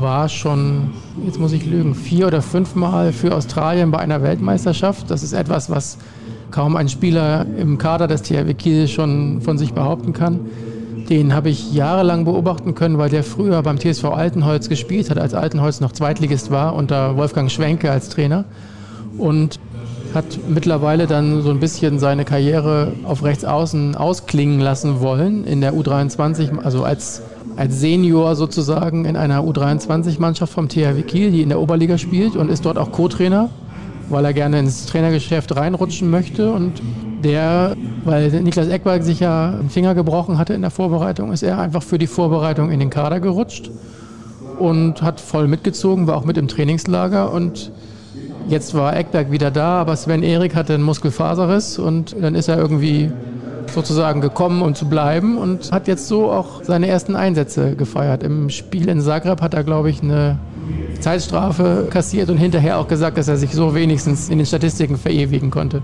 [0.00, 0.90] war schon,
[1.24, 5.10] jetzt muss ich lügen, vier oder fünfmal für Australien bei einer Weltmeisterschaft.
[5.10, 5.98] Das ist etwas, was
[6.50, 10.40] kaum ein Spieler im Kader des THW Kiel schon von sich behaupten kann.
[11.08, 15.34] Den habe ich jahrelang beobachten können, weil der früher beim TSV Altenholz gespielt hat, als
[15.34, 18.44] Altenholz noch Zweitligist war, unter Wolfgang Schwenke als Trainer.
[19.18, 19.60] Und
[20.14, 25.74] hat mittlerweile dann so ein bisschen seine Karriere auf Rechtsaußen ausklingen lassen wollen in der
[25.74, 27.22] U23, also als
[27.56, 32.50] als Senior sozusagen in einer U23-Mannschaft vom THW Kiel, die in der Oberliga spielt und
[32.50, 33.50] ist dort auch Co-Trainer,
[34.08, 36.52] weil er gerne ins Trainergeschäft reinrutschen möchte.
[36.52, 36.82] Und
[37.22, 41.58] der, weil Niklas Eckberg sich ja einen Finger gebrochen hatte in der Vorbereitung, ist er
[41.58, 43.70] einfach für die Vorbereitung in den Kader gerutscht
[44.58, 47.72] und hat voll mitgezogen, war auch mit im Trainingslager und
[48.48, 52.58] Jetzt war Eckberg wieder da, aber Sven Erik hatte einen Muskelfaserriss und dann ist er
[52.58, 53.10] irgendwie
[53.72, 58.22] sozusagen gekommen, um zu bleiben und hat jetzt so auch seine ersten Einsätze gefeiert.
[58.22, 60.38] Im Spiel in Zagreb hat er, glaube ich, eine
[61.00, 65.50] Zeitstrafe kassiert und hinterher auch gesagt, dass er sich so wenigstens in den Statistiken verewigen
[65.50, 65.82] konnte.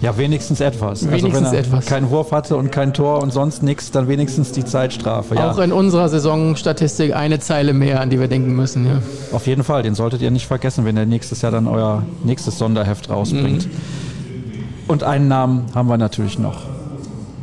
[0.00, 1.04] Ja, wenigstens etwas.
[1.06, 1.86] Wenigstens also wenn er etwas.
[1.86, 5.34] keinen Wurf hatte und kein Tor und sonst nichts, dann wenigstens die Zeitstrafe.
[5.34, 5.50] Ja.
[5.50, 8.86] Auch in unserer Saisonstatistik eine Zeile mehr, an die wir denken müssen.
[8.86, 9.02] Ja.
[9.32, 12.56] Auf jeden Fall, den solltet ihr nicht vergessen, wenn ihr nächstes Jahr dann euer nächstes
[12.58, 13.66] Sonderheft rausbringt.
[13.66, 13.70] Mhm.
[14.88, 16.62] Und einen Namen haben wir natürlich noch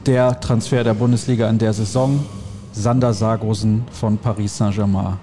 [0.08, 2.26] der Transfer der Bundesliga in der Saison.
[2.72, 5.18] Sander Sargosen von Paris Saint-Germain.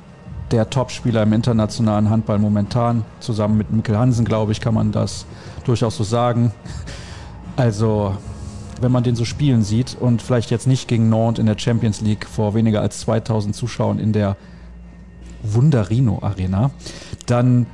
[0.50, 3.04] der Topspieler im internationalen Handball momentan.
[3.20, 5.26] Zusammen mit Mikkel Hansen, glaube ich, kann man das
[5.64, 6.52] durchaus so sagen.
[7.56, 8.16] Also,
[8.80, 12.00] wenn man den so spielen sieht und vielleicht jetzt nicht gegen Nantes in der Champions
[12.00, 14.36] League vor weniger als 2000 Zuschauern in der
[15.42, 16.70] Wunderino Arena,
[17.26, 17.66] dann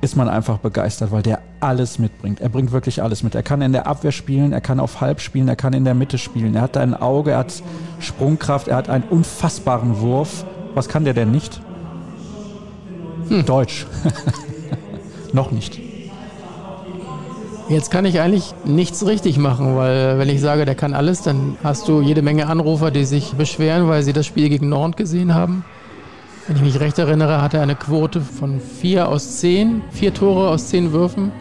[0.00, 2.40] ist man einfach begeistert, weil der alles mitbringt.
[2.40, 3.34] Er bringt wirklich alles mit.
[3.34, 5.94] Er kann in der Abwehr spielen, er kann auf Halb spielen, er kann in der
[5.94, 6.54] Mitte spielen.
[6.54, 7.62] Er hat ein Auge, er hat
[7.98, 10.44] Sprungkraft, er hat einen unfassbaren Wurf.
[10.74, 11.60] Was kann der denn nicht?
[13.28, 13.46] Hm.
[13.46, 13.86] Deutsch.
[15.32, 15.85] Noch nicht.
[17.68, 21.56] Jetzt kann ich eigentlich nichts richtig machen, weil wenn ich sage, der kann alles, dann
[21.64, 25.34] hast du jede Menge Anrufer, die sich beschweren, weil sie das Spiel gegen Nord gesehen
[25.34, 25.64] haben.
[26.46, 30.48] Wenn ich mich recht erinnere, hat er eine Quote von vier aus zehn, vier Tore
[30.48, 31.32] aus zehn Würfen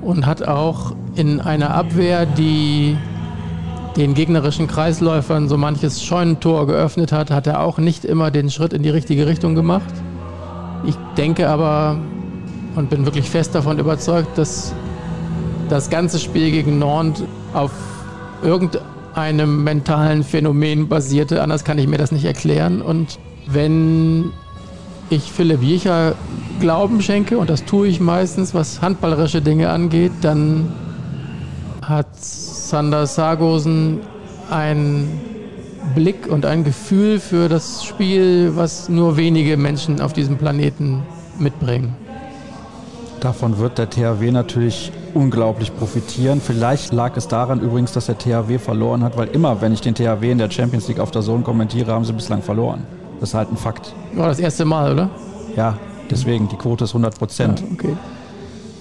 [0.00, 2.96] und hat auch in einer Abwehr, die
[3.96, 8.72] den gegnerischen Kreisläufern so manches Scheunentor geöffnet hat, hat er auch nicht immer den Schritt
[8.72, 9.92] in die richtige Richtung gemacht.
[10.86, 11.98] Ich denke aber
[12.76, 14.72] und bin wirklich fest davon überzeugt, dass
[15.72, 17.70] das ganze Spiel gegen Nord auf
[18.42, 21.42] irgendeinem mentalen Phänomen basierte.
[21.42, 22.82] Anders kann ich mir das nicht erklären.
[22.82, 24.32] Und wenn
[25.08, 26.14] ich Philipp Jecher
[26.60, 30.70] Glauben schenke, und das tue ich meistens, was handballerische Dinge angeht, dann
[31.80, 34.00] hat Sander Sargosen
[34.50, 35.22] einen
[35.94, 41.02] Blick und ein Gefühl für das Spiel, was nur wenige Menschen auf diesem Planeten
[41.38, 41.96] mitbringen.
[43.22, 46.40] Davon wird der THW natürlich unglaublich profitieren.
[46.40, 49.94] Vielleicht lag es daran übrigens, dass der THW verloren hat, weil immer, wenn ich den
[49.94, 52.84] THW in der Champions League auf der Zone kommentiere, haben sie bislang verloren.
[53.20, 53.94] Das ist halt ein Fakt.
[54.14, 55.08] War das erste Mal, oder?
[55.54, 55.78] Ja,
[56.10, 57.60] deswegen, die Quote ist 100 Prozent.
[57.60, 57.96] Ja, okay.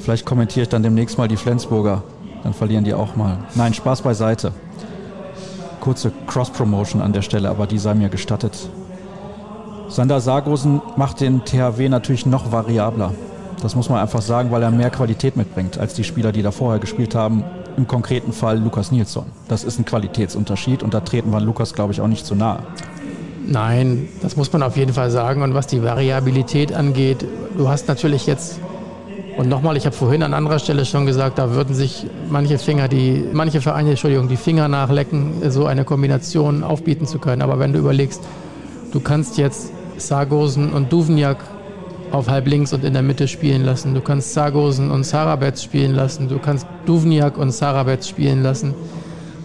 [0.01, 2.01] Vielleicht kommentiere ich dann demnächst mal die Flensburger.
[2.41, 3.37] Dann verlieren die auch mal.
[3.53, 4.53] Nein, Spaß beiseite.
[5.81, 8.57] Kurze Cross-Promotion an der Stelle, aber die sei mir gestattet.
[9.87, 13.13] Sander Sargosen macht den THW natürlich noch variabler.
[13.61, 16.51] Das muss man einfach sagen, weil er mehr Qualität mitbringt als die Spieler, die da
[16.51, 17.43] vorher gespielt haben.
[17.77, 19.25] Im konkreten Fall Lukas Nilsson.
[19.47, 22.63] Das ist ein Qualitätsunterschied und da treten wir Lukas, glaube ich, auch nicht zu nahe.
[23.45, 25.41] Nein, das muss man auf jeden Fall sagen.
[25.43, 28.59] Und was die Variabilität angeht, du hast natürlich jetzt,
[29.37, 32.87] und nochmal, ich habe vorhin an anderer Stelle schon gesagt, da würden sich manche Finger,
[32.87, 37.41] die, manche Vereine, Entschuldigung, die Finger nachlecken, so eine Kombination aufbieten zu können.
[37.41, 38.21] Aber wenn du überlegst,
[38.91, 41.37] du kannst jetzt Sargosen und Duvniak
[42.11, 43.93] auf halb links und in der Mitte spielen lassen.
[43.93, 46.27] Du kannst Sargosen und Sarabets spielen lassen.
[46.27, 48.73] Du kannst Duvniak und Sarabets spielen lassen.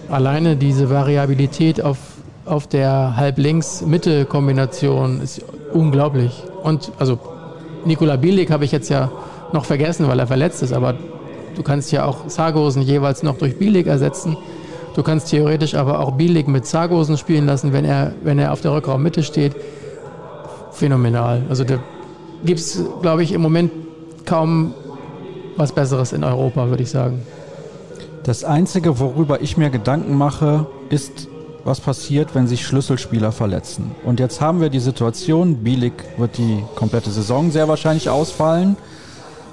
[0.08, 1.98] Alleine diese Variabilität auf
[2.46, 6.44] auf der Halb-Links-Mitte-Kombination ist unglaublich.
[6.62, 7.18] Und also
[7.84, 9.10] Nikola Bielik habe ich jetzt ja
[9.52, 10.94] noch vergessen, weil er verletzt ist, aber
[11.54, 14.36] du kannst ja auch Sargosen jeweils noch durch Bielik ersetzen.
[14.94, 18.60] Du kannst theoretisch aber auch Bielik mit Sargosen spielen lassen, wenn er, wenn er auf
[18.60, 19.54] der Rückraummitte steht.
[20.70, 21.42] Phänomenal.
[21.48, 21.78] Also da
[22.44, 23.70] gibt es, glaube ich, im Moment
[24.24, 24.74] kaum
[25.56, 27.22] was Besseres in Europa, würde ich sagen.
[28.24, 31.28] Das Einzige, worüber ich mir Gedanken mache, ist,
[31.64, 33.92] was passiert, wenn sich Schlüsselspieler verletzen.
[34.04, 38.76] Und jetzt haben wir die Situation, Bielik wird die komplette Saison sehr wahrscheinlich ausfallen.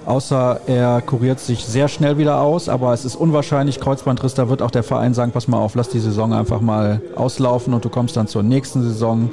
[0.06, 4.62] Außer er kuriert sich sehr schnell wieder aus, aber es ist unwahrscheinlich, Kreuzbandriss, da wird
[4.62, 7.90] auch der Verein sagen, pass mal auf, lass die Saison einfach mal auslaufen und du
[7.90, 9.30] kommst dann zur nächsten Saison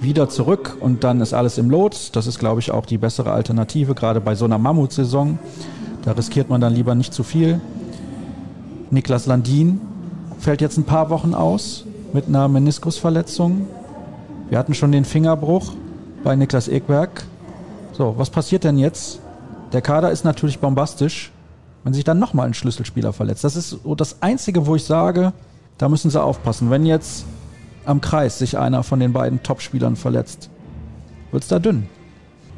[0.00, 2.16] wieder zurück und dann ist alles im Lot.
[2.16, 5.38] Das ist, glaube ich, auch die bessere Alternative, gerade bei so einer Mammutsaison.
[6.02, 7.60] Da riskiert man dann lieber nicht zu viel.
[8.90, 9.80] Niklas Landin
[10.38, 13.66] fällt jetzt ein paar Wochen aus mit einer Meniskusverletzung.
[14.48, 15.74] Wir hatten schon den Fingerbruch
[16.24, 17.24] bei Niklas Ekberg.
[17.92, 19.20] So, was passiert denn jetzt?
[19.72, 21.30] Der Kader ist natürlich bombastisch,
[21.84, 23.44] wenn sich dann nochmal ein Schlüsselspieler verletzt.
[23.44, 25.32] Das ist so das Einzige, wo ich sage,
[25.78, 26.70] da müssen sie aufpassen.
[26.70, 27.24] Wenn jetzt
[27.84, 30.50] am Kreis sich einer von den beiden Topspielern verletzt,
[31.30, 31.86] wird es da dünn.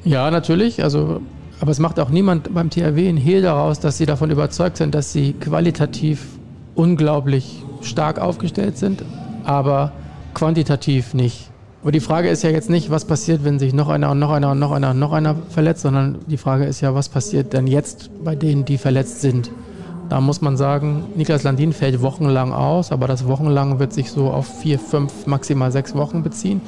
[0.04, 0.82] Ja, natürlich.
[0.82, 1.20] Also,
[1.60, 4.94] aber es macht auch niemand beim THW einen Hehl daraus, dass sie davon überzeugt sind,
[4.94, 6.26] dass sie qualitativ
[6.74, 9.02] unglaublich stark aufgestellt sind
[9.44, 9.92] aber
[10.34, 11.50] quantitativ nicht.
[11.82, 14.30] Aber die Frage ist ja jetzt nicht, was passiert, wenn sich noch einer und noch
[14.30, 17.52] einer und noch einer und noch einer verletzt, sondern die Frage ist ja, was passiert
[17.52, 19.50] denn jetzt bei denen, die verletzt sind?
[20.12, 24.30] Da muss man sagen, Niklas Landin fällt wochenlang aus, aber das wochenlang wird sich so
[24.30, 26.60] auf vier, fünf, maximal sechs Wochen beziehen.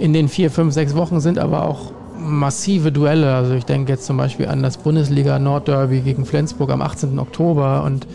[0.00, 3.32] In den vier, fünf, sechs Wochen sind aber auch massive Duelle.
[3.32, 7.20] Also ich denke jetzt zum Beispiel an das Bundesliga Nordderby gegen Flensburg am 18.
[7.20, 8.08] Oktober und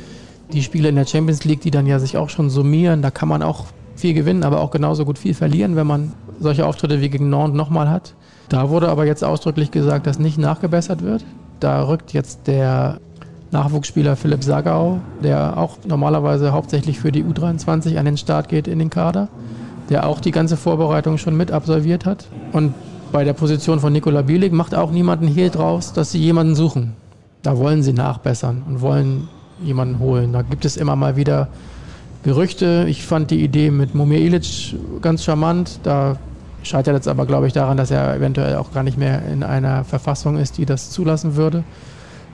[0.52, 3.30] die Spiele in der Champions League, die dann ja sich auch schon summieren, da kann
[3.30, 7.08] man auch viel gewinnen, aber auch genauso gut viel verlieren, wenn man solche Auftritte wie
[7.08, 8.14] gegen Nantes nochmal hat.
[8.50, 11.24] Da wurde aber jetzt ausdrücklich gesagt, dass nicht nachgebessert wird.
[11.62, 13.00] Da rückt jetzt der
[13.54, 18.80] Nachwuchsspieler Philipp Sagau, der auch normalerweise hauptsächlich für die U23 an den Start geht in
[18.80, 19.30] den Kader,
[19.90, 22.28] der auch die ganze Vorbereitung schon mit absolviert hat.
[22.52, 22.74] Und
[23.12, 26.94] bei der Position von Nikola Bielik macht auch niemanden hier draus, dass sie jemanden suchen.
[27.44, 29.30] Da wollen sie nachbessern und wollen
[29.64, 30.34] jemanden holen.
[30.34, 31.48] Da gibt es immer mal wieder
[32.24, 32.86] Gerüchte.
[32.90, 35.80] Ich fand die Idee mit Mumir Ilic ganz charmant.
[35.84, 36.18] Da
[36.64, 39.84] scheitert jetzt aber, glaube ich, daran, dass er eventuell auch gar nicht mehr in einer
[39.84, 41.64] Verfassung ist, die das zulassen würde.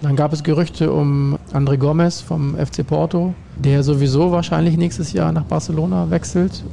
[0.02, 5.34] Dann gab es Gerüchte um André Gomez vom FC Porto, der sowieso wahrscheinlich nächstes Jahr
[5.34, 6.64] nach Barcelona wechselt.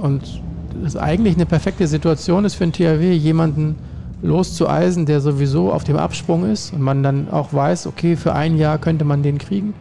[0.00, 0.42] Und
[0.82, 3.76] das eigentlich eine perfekte Situation ist für ein THW, jemanden
[4.22, 8.56] loszueisen, der sowieso auf dem Absprung ist und man dann auch weiß, okay, für ein
[8.58, 9.74] Jahr könnte man den kriegen.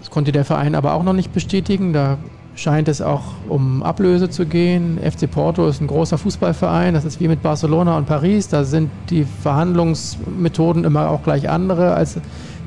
[0.00, 1.92] Das konnte der Verein aber auch noch nicht bestätigen.
[1.92, 2.18] Da
[2.54, 4.98] scheint es auch um Ablöse zu gehen.
[4.98, 6.94] FC Porto ist ein großer Fußballverein.
[6.94, 8.48] Das ist wie mit Barcelona und Paris.
[8.48, 12.18] Da sind die Verhandlungsmethoden immer auch gleich andere als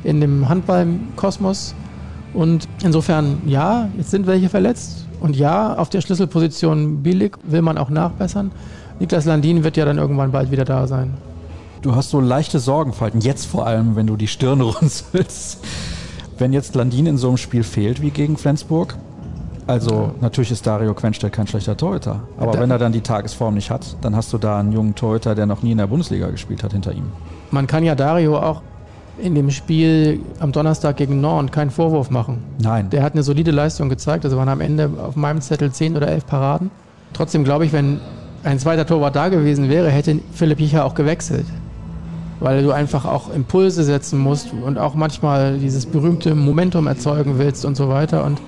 [0.03, 1.75] in dem Handballkosmos.
[2.33, 5.05] Und insofern, ja, jetzt sind welche verletzt.
[5.21, 8.51] Und ja, auf der Schlüsselposition billig will man auch nachbessern.
[8.99, 11.13] Niklas Landin wird ja dann irgendwann bald wieder da sein.
[11.81, 15.63] Du hast so leichte Sorgenfalten, jetzt vor allem, wenn du die Stirn runzelst.
[16.37, 18.95] Wenn jetzt Landin in so einem Spiel fehlt wie gegen Flensburg,
[19.67, 22.21] also natürlich ist Dario Quenstedt kein schlechter Torhüter.
[22.37, 24.95] Aber da wenn er dann die Tagesform nicht hat, dann hast du da einen jungen
[24.95, 27.11] Torhüter, der noch nie in der Bundesliga gespielt hat, hinter ihm.
[27.51, 28.61] Man kann ja Dario auch
[29.17, 32.43] in dem Spiel am Donnerstag gegen Nord keinen Vorwurf machen.
[32.59, 32.89] Nein.
[32.89, 34.25] Der hat eine solide Leistung gezeigt.
[34.25, 36.71] Also waren am Ende auf meinem Zettel 10 oder 11 Paraden.
[37.13, 37.99] Trotzdem glaube ich, wenn
[38.43, 41.45] ein zweiter Torwart da gewesen wäre, hätte Philipp Jicher auch gewechselt.
[42.41, 47.63] Weil du einfach auch Impulse setzen musst und auch manchmal dieses berühmte Momentum erzeugen willst
[47.63, 48.25] und so weiter.
[48.25, 48.41] Und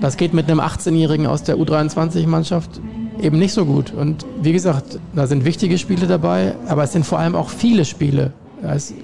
[0.00, 2.80] das geht mit einem 18-Jährigen aus der U23-Mannschaft
[3.20, 3.92] eben nicht so gut.
[3.92, 7.84] Und wie gesagt, da sind wichtige Spiele dabei, aber es sind vor allem auch viele
[7.84, 8.32] Spiele.
[8.62, 8.94] Da ist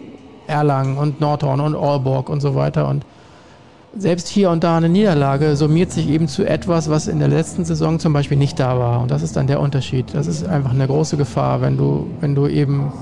[0.47, 2.89] Erlangen und Nordhorn und Aalborg und so weiter.
[2.89, 3.05] Und
[3.97, 7.65] selbst hier und da eine Niederlage summiert sich eben zu etwas, was in der letzten
[7.65, 9.01] Saison zum Beispiel nicht da war.
[9.01, 10.07] Und das ist dann der Unterschied.
[10.15, 12.93] Das ist einfach eine große Gefahr, wenn du, wenn du eben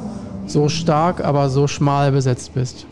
[0.47, 2.87] so stark, aber so schmal besetzt bist.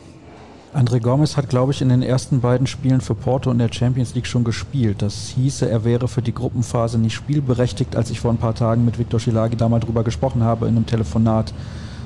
[0.72, 4.14] André Gomes hat, glaube ich, in den ersten beiden Spielen für Porto in der Champions
[4.14, 5.02] League schon gespielt.
[5.02, 8.84] Das hieße, er wäre für die Gruppenphase nicht spielberechtigt, als ich vor ein paar Tagen
[8.84, 11.52] mit Viktor Schilagi da mal drüber gesprochen habe in einem Telefonat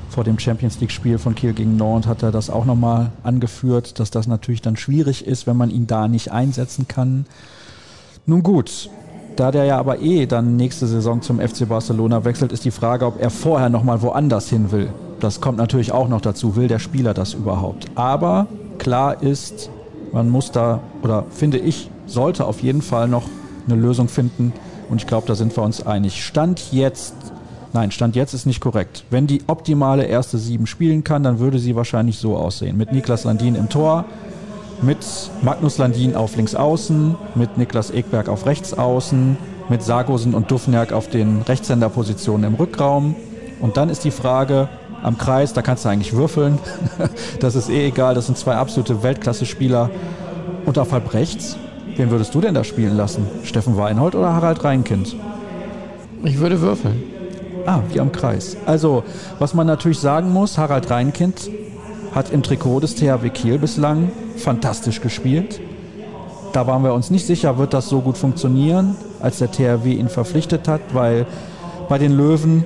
[0.09, 4.11] vor dem Champions League-Spiel von Kiel gegen Nantes hat er das auch nochmal angeführt, dass
[4.11, 7.27] das natürlich dann schwierig ist, wenn man ihn da nicht einsetzen kann.
[8.25, 8.89] Nun gut,
[9.37, 13.07] da der ja aber eh dann nächste Saison zum FC Barcelona wechselt, ist die Frage,
[13.07, 14.91] ob er vorher nochmal woanders hin will.
[15.21, 16.57] Das kommt natürlich auch noch dazu.
[16.57, 17.87] Will der Spieler das überhaupt?
[17.95, 18.47] Aber
[18.79, 19.71] klar ist,
[20.13, 23.25] man muss da, oder finde ich, sollte auf jeden Fall noch
[23.67, 24.53] eine Lösung finden.
[24.89, 26.25] Und ich glaube, da sind wir uns einig.
[26.25, 27.15] Stand jetzt,
[27.73, 29.05] nein, Stand jetzt ist nicht korrekt.
[29.11, 32.77] Wenn die optimale erste Sieben spielen kann, dann würde sie wahrscheinlich so aussehen.
[32.77, 34.05] Mit Niklas Landin im Tor,
[34.83, 34.99] mit
[35.43, 39.37] Magnus Landin auf links außen, mit Niklas Ekberg auf rechts außen,
[39.69, 43.17] mit Sargosen und Dufnerk auf den Rechtshänderpositionen im Rückraum.
[43.61, 44.69] Und dann ist die Frage,
[45.03, 46.59] am Kreis, da kannst du eigentlich würfeln.
[47.41, 49.91] das ist eh egal, das sind zwei absolute Weltklasse-Spieler.
[50.65, 51.57] Und auf halb rechts,
[51.97, 53.27] wen würdest du denn da spielen lassen?
[53.43, 55.15] Steffen Weinhold oder Harald Reinkind?
[56.23, 57.03] Ich würde würfeln.
[57.67, 58.57] Ah, wie am Kreis.
[58.67, 59.05] Also,
[59.39, 61.51] was man natürlich sagen muss, Harald Reinkind
[62.15, 65.61] hat im Trikot des THW Kiel bislang fantastisch gespielt.
[66.53, 70.09] Da waren wir uns nicht sicher, wird das so gut funktionieren, als der THW ihn
[70.09, 71.27] verpflichtet hat, weil
[71.89, 72.65] bei den Löwen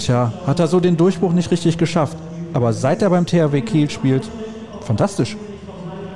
[0.00, 2.16] Tja, hat er so den Durchbruch nicht richtig geschafft.
[2.54, 4.28] Aber seit er beim THW Kiel spielt,
[4.80, 5.36] fantastisch.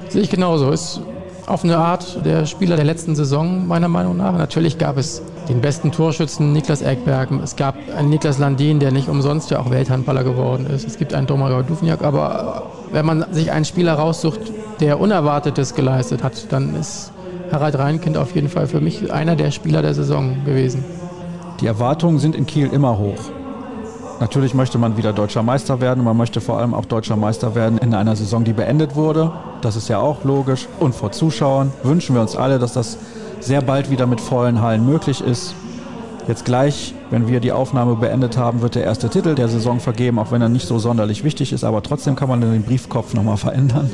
[0.09, 0.71] Sehe ich genauso.
[0.71, 1.03] Ist
[1.47, 4.37] auf eine Art der Spieler der letzten Saison, meiner Meinung nach.
[4.39, 7.31] Natürlich gab es den besten Torschützen Niklas Eckberg.
[7.43, 10.87] Es gab einen Niklas Landin, der nicht umsonst ja auch Welthandballer geworden ist.
[10.87, 12.03] Es gibt einen Domagoj Duvniak.
[12.03, 14.41] Aber wenn man sich einen Spieler raussucht,
[14.81, 17.13] der Unerwartetes geleistet hat, dann ist
[17.53, 20.85] Harald Reinkind auf jeden Fall für mich einer der Spieler der Saison gewesen.
[21.61, 23.31] Die Erwartungen sind in Kiel immer hoch.
[24.21, 26.05] Natürlich möchte man wieder deutscher Meister werden.
[26.05, 29.33] Man möchte vor allem auch deutscher Meister werden in einer Saison, die beendet wurde.
[29.61, 30.69] Das ist ja auch logisch.
[30.81, 32.99] Und vor Zuschauern wünschen wir uns alle, dass das
[33.45, 35.55] sehr bald wieder mit vollen Hallen möglich ist.
[36.27, 40.19] Jetzt gleich, wenn wir die Aufnahme beendet haben, wird der erste Titel der Saison vergeben,
[40.19, 41.65] auch wenn er nicht so sonderlich wichtig ist.
[41.65, 43.91] Aber trotzdem kann man den Briefkopf nochmal verändern.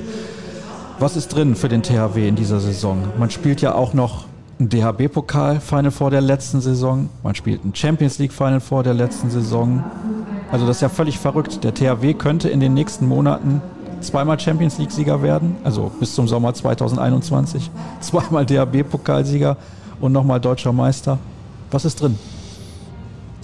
[1.01, 3.03] Was ist drin für den THW in dieser Saison?
[3.19, 4.27] Man spielt ja auch noch
[4.61, 7.09] ein DHB-Pokal-Final vor der letzten Saison.
[7.25, 9.83] Man spielt ein Champions League-Final vor der letzten Saison.
[10.53, 11.65] Also das ist ja völlig verrückt.
[11.65, 13.63] Der THW könnte in den nächsten Monaten
[14.01, 17.71] zweimal Champions League-Sieger werden, also bis zum Sommer 2021.
[18.01, 19.57] Zweimal DHB-Pokalsieger
[20.01, 21.19] und nochmal deutscher Meister.
[21.71, 22.19] Was ist drin?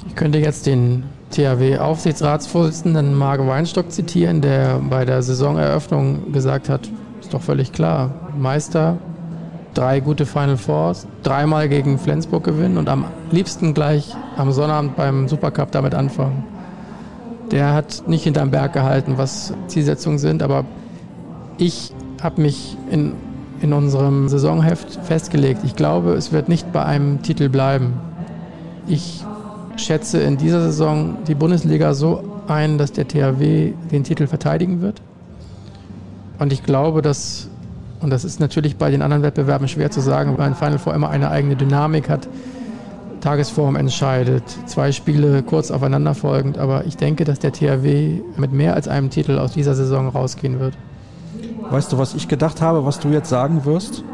[0.09, 6.89] Ich könnte jetzt den THW-Aufsichtsratsvorsitzenden Marc Weinstock zitieren, der bei der Saisoneröffnung gesagt hat,
[7.21, 8.99] ist doch völlig klar, Meister,
[9.75, 15.29] drei gute Final Fours, dreimal gegen Flensburg gewinnen und am liebsten gleich am Sonnabend beim
[15.29, 16.45] Supercup damit anfangen.
[17.51, 20.65] Der hat nicht hinterm Berg gehalten, was Zielsetzungen sind, aber
[21.59, 21.93] ich
[22.23, 23.13] habe mich in,
[23.61, 25.63] in unserem Saisonheft festgelegt.
[25.65, 27.95] Ich glaube, es wird nicht bei einem Titel bleiben.
[28.87, 29.25] Ich
[29.77, 35.01] schätze in dieser Saison die Bundesliga so ein, dass der THW den Titel verteidigen wird.
[36.39, 37.49] Und ich glaube, dass,
[38.01, 40.95] und das ist natürlich bei den anderen Wettbewerben schwer zu sagen, weil ein Final Four
[40.95, 42.29] immer eine eigene Dynamik hat,
[43.21, 48.75] Tagesform entscheidet, zwei Spiele kurz aufeinander folgend, aber ich denke, dass der THW mit mehr
[48.75, 50.75] als einem Titel aus dieser Saison rausgehen wird.
[51.71, 54.05] Weißt du, was ich gedacht habe, was du jetzt sagen wirst?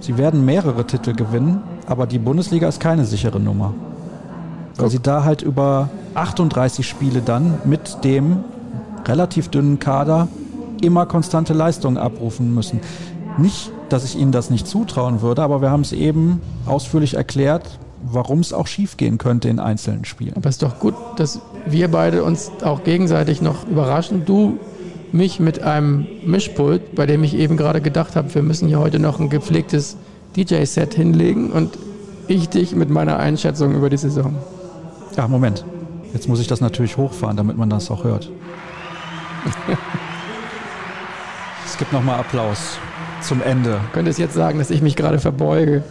[0.00, 3.72] Sie werden mehrere Titel gewinnen, aber die Bundesliga ist keine sichere Nummer.
[4.76, 8.38] Weil sie da halt über 38 Spiele dann mit dem
[9.06, 10.28] relativ dünnen Kader
[10.80, 12.80] immer konstante Leistungen abrufen müssen.
[13.38, 17.78] Nicht, dass ich ihnen das nicht zutrauen würde, aber wir haben es eben ausführlich erklärt,
[18.02, 20.34] warum es auch schiefgehen könnte in einzelnen Spielen.
[20.36, 24.24] Aber es ist doch gut, dass wir beide uns auch gegenseitig noch überraschen.
[24.24, 24.58] Du
[25.12, 28.98] mich mit einem Mischpult, bei dem ich eben gerade gedacht habe, wir müssen hier heute
[28.98, 29.96] noch ein gepflegtes
[30.36, 31.78] DJ-Set hinlegen und
[32.28, 34.36] ich dich mit meiner Einschätzung über die Saison.
[35.16, 35.64] Ja, Moment.
[36.14, 38.30] Jetzt muss ich das natürlich hochfahren, damit man das auch hört.
[41.66, 42.78] es gibt nochmal Applaus
[43.20, 43.72] zum Ende.
[43.72, 45.82] Du könntest jetzt sagen, dass ich mich gerade verbeuge.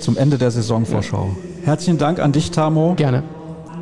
[0.00, 1.36] Zum Ende der Saisonvorschau.
[1.64, 2.94] Herzlichen Dank an dich, Tamo.
[2.96, 3.22] Gerne.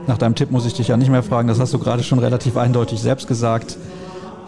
[0.07, 2.19] Nach deinem Tipp muss ich dich ja nicht mehr fragen, das hast du gerade schon
[2.19, 3.77] relativ eindeutig selbst gesagt.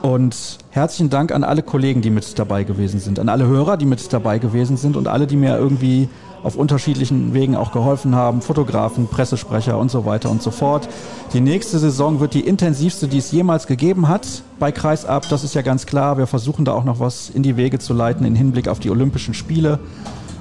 [0.02, 3.86] Und herzlichen Dank an alle Kollegen, die mit dabei gewesen sind, an alle Hörer, die
[3.86, 6.08] mit dabei gewesen sind und alle, die mir irgendwie
[6.44, 10.88] auf unterschiedlichen Wegen auch geholfen haben, Fotografen, Pressesprecher und so weiter und so fort.
[11.32, 15.28] Die nächste Saison wird die intensivste, die es jemals gegeben hat bei Kreisab.
[15.28, 16.16] Das ist ja ganz klar.
[16.16, 18.90] Wir versuchen da auch noch was in die Wege zu leiten im Hinblick auf die
[18.90, 19.80] Olympischen Spiele.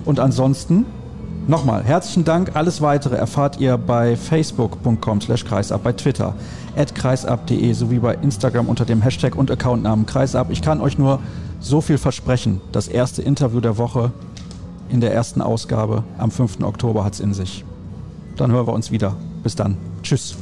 [0.05, 0.85] Und ansonsten
[1.47, 2.57] Nochmal, herzlichen Dank.
[2.57, 6.35] Alles weitere erfahrt ihr bei facebook.com slash kreisab, bei Twitter
[6.75, 10.51] at kreisab.de sowie bei Instagram unter dem Hashtag und Accountnamen kreisab.
[10.51, 11.19] Ich kann euch nur
[11.61, 12.59] so viel versprechen.
[12.73, 14.11] Das erste Interview der Woche
[14.89, 16.63] in der ersten Ausgabe am 5.
[16.63, 17.63] Oktober hat es in sich.
[18.35, 19.15] Dann hören wir uns wieder.
[19.41, 19.77] Bis dann.
[20.03, 20.35] Tschüss.